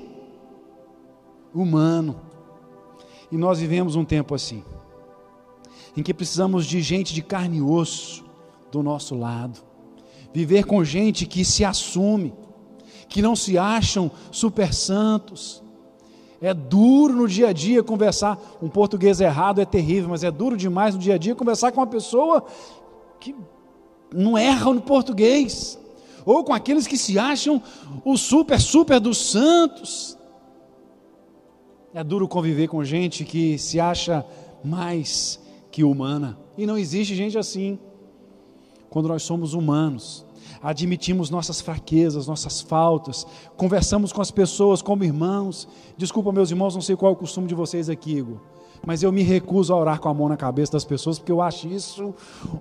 humano. 1.51 2.21
E 3.31 3.35
nós 3.35 3.57
vivemos 3.57 3.95
um 3.95 4.05
tempo 4.05 4.35
assim, 4.35 4.63
em 5.97 6.03
que 6.03 6.13
precisamos 6.13 6.67
de 6.67 6.79
gente 6.79 7.11
de 7.11 7.23
carne 7.23 7.57
e 7.57 7.61
osso 7.63 8.23
do 8.71 8.83
nosso 8.83 9.15
lado, 9.15 9.59
viver 10.31 10.65
com 10.65 10.83
gente 10.83 11.25
que 11.25 11.43
se 11.43 11.65
assume 11.65 12.35
que 13.09 13.21
não 13.21 13.35
se 13.35 13.57
acham 13.57 14.09
super 14.31 14.73
santos. 14.73 15.61
É 16.39 16.53
duro 16.53 17.13
no 17.13 17.27
dia 17.27 17.49
a 17.49 17.53
dia 17.53 17.83
conversar, 17.83 18.39
um 18.61 18.69
português 18.69 19.19
errado 19.19 19.59
é 19.59 19.65
terrível, 19.65 20.09
mas 20.09 20.23
é 20.23 20.31
duro 20.31 20.55
demais 20.55 20.95
no 20.95 21.01
dia 21.01 21.15
a 21.15 21.17
dia 21.17 21.35
conversar 21.35 21.71
com 21.71 21.81
uma 21.81 21.87
pessoa 21.87 22.45
que 23.19 23.35
não 24.13 24.37
erra 24.37 24.73
no 24.73 24.81
português, 24.81 25.77
ou 26.25 26.43
com 26.43 26.53
aqueles 26.53 26.87
que 26.87 26.97
se 26.97 27.19
acham 27.19 27.61
o 28.05 28.15
super, 28.15 28.59
super 28.61 28.99
dos 28.99 29.17
santos. 29.17 30.17
É 31.93 32.03
duro 32.03 32.27
conviver 32.27 32.67
com 32.67 32.83
gente 32.83 33.25
que 33.25 33.57
se 33.57 33.79
acha 33.79 34.25
mais 34.63 35.39
que 35.71 35.83
humana, 35.83 36.37
e 36.57 36.65
não 36.65 36.77
existe 36.77 37.15
gente 37.15 37.37
assim. 37.37 37.77
Quando 38.89 39.09
nós 39.09 39.23
somos 39.23 39.53
humanos, 39.53 40.25
admitimos 40.61 41.29
nossas 41.29 41.61
fraquezas, 41.61 42.27
nossas 42.27 42.61
faltas, 42.61 43.25
conversamos 43.55 44.11
com 44.11 44.21
as 44.21 44.31
pessoas 44.31 44.81
como 44.81 45.03
irmãos. 45.03 45.67
Desculpa, 45.97 46.31
meus 46.31 46.51
irmãos, 46.51 46.75
não 46.75 46.81
sei 46.81 46.95
qual 46.95 47.11
é 47.11 47.13
o 47.13 47.17
costume 47.17 47.47
de 47.47 47.55
vocês 47.55 47.89
aqui, 47.89 48.17
Igor, 48.17 48.37
mas 48.85 49.03
eu 49.03 49.11
me 49.11 49.23
recuso 49.23 49.73
a 49.73 49.77
orar 49.77 49.99
com 49.99 50.09
a 50.09 50.13
mão 50.13 50.29
na 50.29 50.37
cabeça 50.37 50.73
das 50.73 50.85
pessoas, 50.85 51.19
porque 51.19 51.31
eu 51.31 51.41
acho 51.41 51.67
isso 51.67 52.13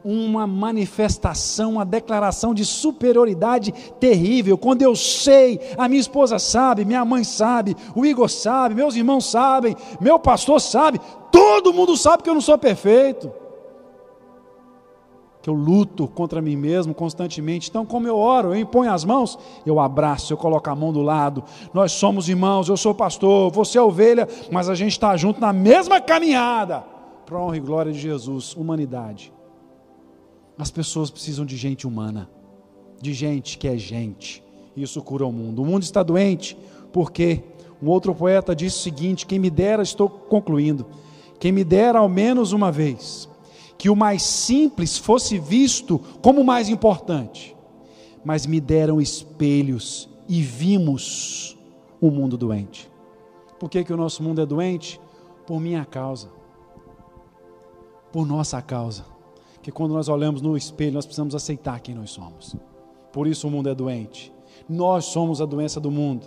uma 0.05 0.47
manifestação, 0.47 1.73
uma 1.73 1.85
declaração 1.85 2.53
de 2.55 2.65
superioridade 2.65 3.73
terrível. 4.01 4.59
Quando 4.59 4.83
eu 4.83 4.97
sei, 4.97 5.61
a 5.77 5.89
minha 5.89 6.01
esposa 6.01 6.39
sabe, 6.39 6.85
minha 6.85 7.05
mãe 7.05 7.25
sabe, 7.25 7.77
o 7.95 8.05
Igor 8.05 8.29
sabe, 8.29 8.75
meus 8.75 8.97
irmãos 8.97 9.31
sabem, 9.31 9.77
meu 10.01 10.19
pastor 10.19 10.61
sabe, 10.61 11.01
todo 11.31 11.73
mundo 11.73 11.97
sabe 11.97 12.23
que 12.23 12.31
eu 12.31 12.35
não 12.35 12.41
sou 12.41 12.59
perfeito 12.59 13.31
que 15.49 15.51
eu 15.51 15.55
luto 15.55 16.07
contra 16.07 16.43
mim 16.43 16.57
mesmo 16.57 16.93
constantemente. 16.93 17.71
Então, 17.71 17.87
como 17.87 18.07
eu 18.07 18.19
oro, 18.19 18.49
eu 18.49 18.61
imponho 18.61 18.93
as 18.93 19.03
mãos, 19.03 19.39
eu 19.65 19.81
abraço, 19.81 20.31
eu 20.31 20.37
coloco 20.37 20.69
a 20.69 20.77
mão 20.77 20.93
do 20.93 21.01
lado. 21.01 21.43
Nós 21.73 21.93
somos 21.93 22.29
irmãos, 22.29 22.69
eu 22.69 22.77
sou 22.77 22.95
pastor, 22.95 23.51
você 23.51 23.79
é 23.79 23.83
ovelha, 23.83 24.29
mas 24.53 24.69
a 24.69 24.75
gente 24.75 24.93
está 24.93 25.17
junto 25.17 25.41
na 25.41 25.51
mesma 25.51 26.03
caminhada. 26.03 26.85
Para 27.25 27.41
honra 27.41 27.57
e 27.57 27.61
glória 27.61 27.91
de 27.91 27.99
Jesus, 27.99 28.55
humanidade. 28.55 29.33
As 30.59 30.71
pessoas 30.71 31.11
precisam 31.11 31.47
de 31.47 31.57
gente 31.57 31.87
humana, 31.87 32.29
de 33.01 33.15
gente 33.15 33.57
que 33.57 33.69
é 33.69 33.79
gente. 33.79 34.45
Isso 34.77 35.01
cura 35.01 35.25
o 35.25 35.33
mundo. 35.33 35.63
O 35.63 35.65
mundo 35.65 35.83
está 35.83 36.03
doente 36.03 36.59
porque 36.93 37.43
um 37.83 37.89
outro 37.89 38.15
poeta 38.15 38.55
disse 38.55 38.77
o 38.77 38.83
seguinte: 38.83 39.25
quem 39.25 39.39
me 39.39 39.49
dera, 39.49 39.83
estou 39.83 40.11
concluindo, 40.11 40.85
quem 41.41 41.53
me 41.53 41.65
dera 41.65 42.01
ao 42.01 42.09
menos 42.09 42.53
uma 42.53 42.71
vez 42.71 43.29
que 43.79 43.89
o 43.89 43.95
mais 43.95 44.23
simples 44.25 44.99
fosse 44.99 45.39
visto 45.39 46.01
como 46.21 46.41
o 46.41 46.45
mais 46.45 46.69
importante, 46.69 47.57
mas 48.25 48.45
me 48.45 48.61
deram 48.61 49.01
espelhos 49.01 50.09
e 50.29 50.43
vimos 50.43 51.57
o 52.01 52.11
mundo 52.11 52.37
doente. 52.37 52.91
Por 53.59 53.71
que, 53.71 53.85
que 53.85 53.93
o 53.93 53.97
nosso 53.97 54.23
mundo 54.23 54.41
é 54.41 54.47
doente? 54.47 55.01
Por 55.47 55.61
minha 55.61 55.85
causa, 55.85 56.29
por 58.13 58.27
nossa 58.27 58.61
causa. 58.61 59.05
Que 59.63 59.73
quando 59.73 59.93
nós 59.93 60.09
olhamos 60.09 60.43
no 60.43 60.57
espelho, 60.57 60.95
nós 60.95 61.07
precisamos 61.07 61.35
aceitar 61.35 61.81
quem 61.81 61.95
nós 61.95 62.11
somos. 62.11 62.57
Por 63.13 63.27
isso 63.27 63.47
o 63.49 63.51
mundo 63.51 63.69
é 63.69 63.75
doente. 63.75 64.33
Nós 64.69 65.07
somos 65.07 65.41
a 65.41 65.47
doença 65.47 65.81
do 65.81 65.91
mundo. 65.91 66.27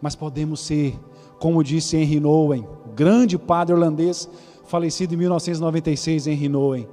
Mas 0.00 0.14
podemos 0.14 0.60
ser, 0.60 0.98
como 1.38 1.62
disse 1.62 1.96
Henry 1.96 2.20
Nowen, 2.20 2.66
grande 2.94 3.38
padre 3.38 3.74
holandês, 3.74 4.28
falecido 4.66 5.14
em 5.14 5.16
1996 5.16 6.26
em 6.26 6.34
Rinoen. 6.34 6.88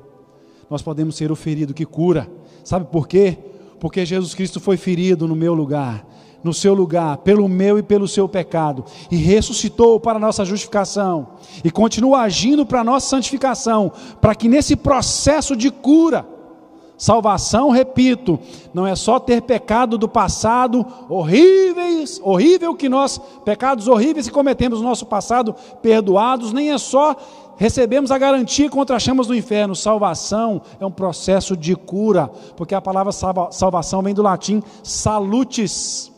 Nós 0.70 0.82
podemos 0.82 1.16
ser 1.16 1.32
o 1.32 1.36
ferido 1.36 1.74
que 1.74 1.86
cura. 1.86 2.30
Sabe 2.64 2.86
por 2.86 3.08
quê? 3.08 3.38
Porque 3.80 4.06
Jesus 4.06 4.34
Cristo 4.34 4.60
foi 4.60 4.78
ferido 4.78 5.28
no 5.28 5.36
meu 5.36 5.54
lugar, 5.54 6.06
no 6.44 6.54
seu 6.54 6.74
lugar, 6.74 7.18
pelo 7.18 7.48
meu 7.48 7.78
e 7.78 7.84
pelo 7.84 8.08
seu 8.08 8.28
pecado, 8.30 8.86
e 9.10 9.16
ressuscitou 9.16 10.00
para 10.00 10.20
nossa 10.20 10.46
justificação, 10.46 11.30
e 11.64 11.72
continua 11.72 12.22
agindo 12.22 12.66
para 12.66 12.84
nossa 12.84 13.10
santificação, 13.10 13.92
para 14.20 14.36
que 14.36 14.48
nesse 14.48 14.76
processo 14.76 15.56
de 15.56 15.72
cura, 15.72 16.26
Salvação, 17.02 17.72
repito, 17.72 18.40
não 18.72 18.86
é 18.86 18.96
só 18.96 19.20
ter 19.20 19.42
pecado 19.42 19.98
do 19.98 20.08
passado 20.08 20.86
horríveis, 21.10 22.22
horrível 22.24 22.76
que 22.76 22.88
nós, 22.88 23.20
pecados 23.44 23.88
horríveis 23.88 24.28
que 24.28 24.32
cometemos 24.32 24.80
no 24.80 24.88
nosso 24.88 25.08
passado, 25.08 25.56
perdoados, 25.82 26.54
nem 26.54 26.72
é 26.72 26.78
só 26.78 27.16
recebemos 27.62 28.10
a 28.10 28.18
garantia 28.18 28.68
contra 28.72 28.96
as 28.96 29.04
chamas 29.04 29.28
do 29.28 29.36
inferno. 29.36 29.76
Salvação 29.76 30.64
é 30.80 30.86
um 30.86 30.90
processo 30.90 31.56
de 31.56 31.76
cura, 31.76 32.28
porque 32.58 32.74
a 32.74 32.82
palavra 32.82 33.12
salvação 33.12 34.02
vem 34.02 34.16
do 34.16 34.24
latim 34.24 34.64
salutis, 34.84 36.12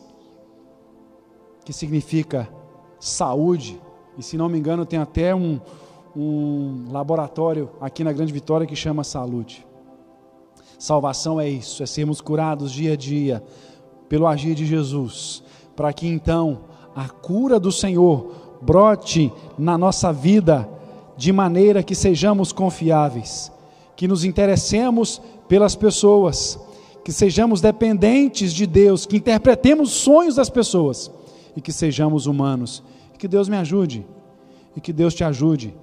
que 1.65 1.73
significa 1.73 2.47
saúde. 2.97 3.77
E 4.17 4.23
se 4.23 4.37
não 4.37 4.47
me 4.47 4.57
engano, 4.57 4.85
tem 4.85 4.97
até 4.97 5.35
um, 5.35 5.59
um 6.15 6.85
laboratório 6.89 7.71
aqui 7.81 8.05
na 8.05 8.13
Grande 8.13 8.31
Vitória 8.31 8.65
que 8.65 8.75
chama 8.75 9.03
saúde. 9.03 9.67
Salvação 10.79 11.41
é 11.41 11.49
isso, 11.49 11.83
é 11.83 11.85
sermos 11.85 12.21
curados 12.21 12.71
dia 12.71 12.93
a 12.93 12.95
dia 12.95 13.43
pelo 14.07 14.27
agir 14.27 14.55
de 14.55 14.65
Jesus, 14.65 15.43
para 15.75 15.91
que 15.91 16.07
então 16.07 16.61
a 16.95 17.09
cura 17.09 17.59
do 17.59 17.71
Senhor 17.71 18.31
brote 18.61 19.29
na 19.57 19.77
nossa 19.77 20.13
vida 20.13 20.69
de 21.17 21.31
maneira 21.31 21.83
que 21.83 21.95
sejamos 21.95 22.51
confiáveis, 22.51 23.51
que 23.95 24.07
nos 24.07 24.23
interessemos 24.23 25.21
pelas 25.47 25.75
pessoas, 25.75 26.59
que 27.03 27.11
sejamos 27.11 27.61
dependentes 27.61 28.53
de 28.53 28.65
Deus, 28.65 29.05
que 29.05 29.17
interpretemos 29.17 29.91
sonhos 29.91 30.35
das 30.35 30.49
pessoas 30.49 31.11
e 31.55 31.61
que 31.61 31.71
sejamos 31.71 32.25
humanos. 32.25 32.83
Que 33.17 33.27
Deus 33.27 33.47
me 33.47 33.55
ajude 33.55 34.05
e 34.75 34.81
que 34.81 34.91
Deus 34.91 35.13
te 35.13 35.23
ajude. 35.23 35.73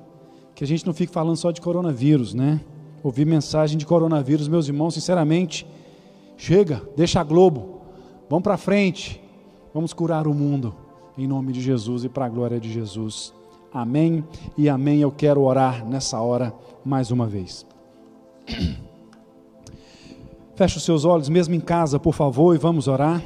Que 0.54 0.64
a 0.64 0.66
gente 0.66 0.86
não 0.86 0.92
fique 0.92 1.12
falando 1.12 1.36
só 1.36 1.50
de 1.50 1.60
coronavírus, 1.60 2.34
né? 2.34 2.60
Ouvir 3.02 3.24
mensagem 3.24 3.78
de 3.78 3.86
coronavírus, 3.86 4.46
meus 4.46 4.68
irmãos, 4.68 4.92
sinceramente, 4.92 5.66
chega, 6.36 6.82
deixa 6.94 7.20
a 7.20 7.24
Globo, 7.24 7.80
vamos 8.28 8.42
para 8.42 8.58
frente, 8.58 9.22
vamos 9.72 9.94
curar 9.94 10.26
o 10.26 10.34
mundo, 10.34 10.74
em 11.16 11.26
nome 11.26 11.52
de 11.52 11.62
Jesus 11.62 12.04
e 12.04 12.10
para 12.10 12.26
a 12.26 12.28
glória 12.28 12.60
de 12.60 12.70
Jesus. 12.70 13.32
Amém 13.72 14.24
e 14.58 14.68
amém. 14.68 15.00
Eu 15.00 15.12
quero 15.12 15.42
orar 15.42 15.86
nessa 15.86 16.20
hora 16.20 16.52
mais 16.84 17.10
uma 17.10 17.26
vez. 17.26 17.64
Feche 20.56 20.76
os 20.76 20.84
seus 20.84 21.04
olhos, 21.04 21.28
mesmo 21.28 21.54
em 21.54 21.60
casa, 21.60 21.98
por 21.98 22.12
favor, 22.12 22.54
e 22.54 22.58
vamos 22.58 22.88
orar. 22.88 23.22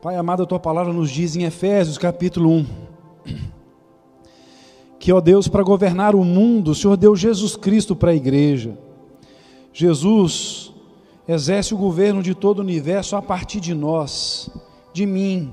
Pai 0.00 0.16
amado, 0.16 0.42
a 0.42 0.46
tua 0.46 0.58
palavra 0.58 0.92
nos 0.92 1.10
diz 1.10 1.36
em 1.36 1.44
Efésios 1.44 1.98
capítulo 1.98 2.50
1 2.50 2.66
que, 4.98 5.12
ó 5.12 5.20
Deus, 5.20 5.48
para 5.48 5.62
governar 5.62 6.14
o 6.14 6.24
mundo, 6.24 6.70
o 6.70 6.74
Senhor 6.74 6.96
deu 6.96 7.14
Jesus 7.14 7.56
Cristo 7.56 7.94
para 7.94 8.12
a 8.12 8.14
igreja. 8.14 8.78
Jesus 9.72 10.72
exerce 11.28 11.74
o 11.74 11.76
governo 11.76 12.22
de 12.22 12.34
todo 12.34 12.60
o 12.60 12.62
universo 12.62 13.16
a 13.16 13.22
partir 13.22 13.60
de 13.60 13.74
nós, 13.74 14.50
de 14.96 15.04
mim, 15.04 15.52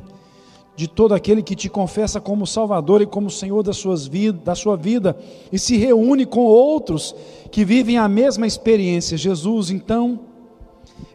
de 0.75 0.87
todo 0.87 1.13
aquele 1.13 1.43
que 1.43 1.55
te 1.55 1.69
confessa 1.69 2.21
como 2.21 2.47
Salvador 2.47 3.01
e 3.01 3.05
como 3.05 3.29
Senhor 3.29 3.71
suas 3.73 4.07
vidas, 4.07 4.41
da 4.41 4.55
sua 4.55 4.77
vida 4.77 5.17
e 5.51 5.59
se 5.59 5.77
reúne 5.77 6.25
com 6.25 6.41
outros 6.41 7.13
que 7.51 7.65
vivem 7.65 7.97
a 7.97 8.07
mesma 8.07 8.47
experiência. 8.47 9.17
Jesus, 9.17 9.69
então, 9.69 10.21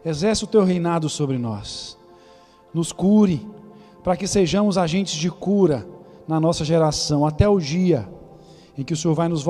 exerce 0.05 0.43
o 0.43 0.47
teu 0.47 0.63
reinado 0.63 1.09
sobre 1.09 1.37
nós. 1.39 1.97
Nos 2.71 2.91
cure, 2.91 3.45
para 4.03 4.15
que 4.15 4.27
sejamos 4.27 4.77
agentes 4.77 5.15
de 5.15 5.31
cura 5.31 5.87
na 6.27 6.39
nossa 6.39 6.63
geração, 6.63 7.25
até 7.25 7.49
o 7.49 7.59
dia 7.59 8.07
em 8.77 8.83
que 8.83 8.93
o 8.93 8.97
Senhor 8.97 9.15
vai 9.15 9.27
nos, 9.27 9.43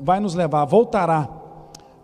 vai 0.00 0.20
nos 0.20 0.34
levar, 0.34 0.64
voltará 0.64 1.28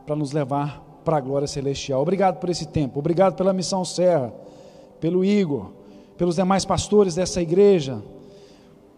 para 0.05 0.17
nos 0.17 0.33
levar 0.33 0.83
para 1.05 1.17
a 1.17 1.21
glória 1.21 1.47
celestial. 1.47 2.03
Obrigado 2.03 2.39
por 2.39 2.51
esse 2.51 2.67
tempo, 2.67 2.99
obrigado 2.99 3.37
pela 3.37 3.53
missão 3.53 3.85
Serra, 3.85 4.35
pelo 5.01 5.25
Igor, 5.25 5.71
pelos 6.23 6.37
demais 6.37 6.65
pastores 6.65 7.17
dessa 7.17 7.43
igreja, 7.43 8.01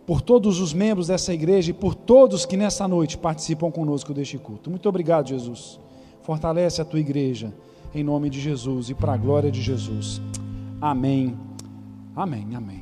por 0.06 0.20
todos 0.20 0.60
os 0.60 0.74
membros 0.74 1.06
dessa 1.06 1.32
igreja 1.32 1.70
e 1.70 1.72
por 1.72 1.94
todos 1.94 2.44
que 2.44 2.54
nessa 2.54 2.86
noite 2.86 3.16
participam 3.16 3.70
conosco 3.70 4.12
deste 4.12 4.36
culto. 4.36 4.68
Muito 4.68 4.86
obrigado, 4.86 5.30
Jesus. 5.30 5.80
Fortalece 6.20 6.82
a 6.82 6.84
tua 6.84 7.00
igreja, 7.00 7.50
em 7.94 8.04
nome 8.04 8.28
de 8.28 8.38
Jesus 8.38 8.90
e 8.90 8.94
para 8.94 9.14
a 9.14 9.16
glória 9.16 9.50
de 9.50 9.62
Jesus. 9.62 10.20
Amém. 10.82 11.34
Amém. 12.14 12.46
Amém. 12.54 12.72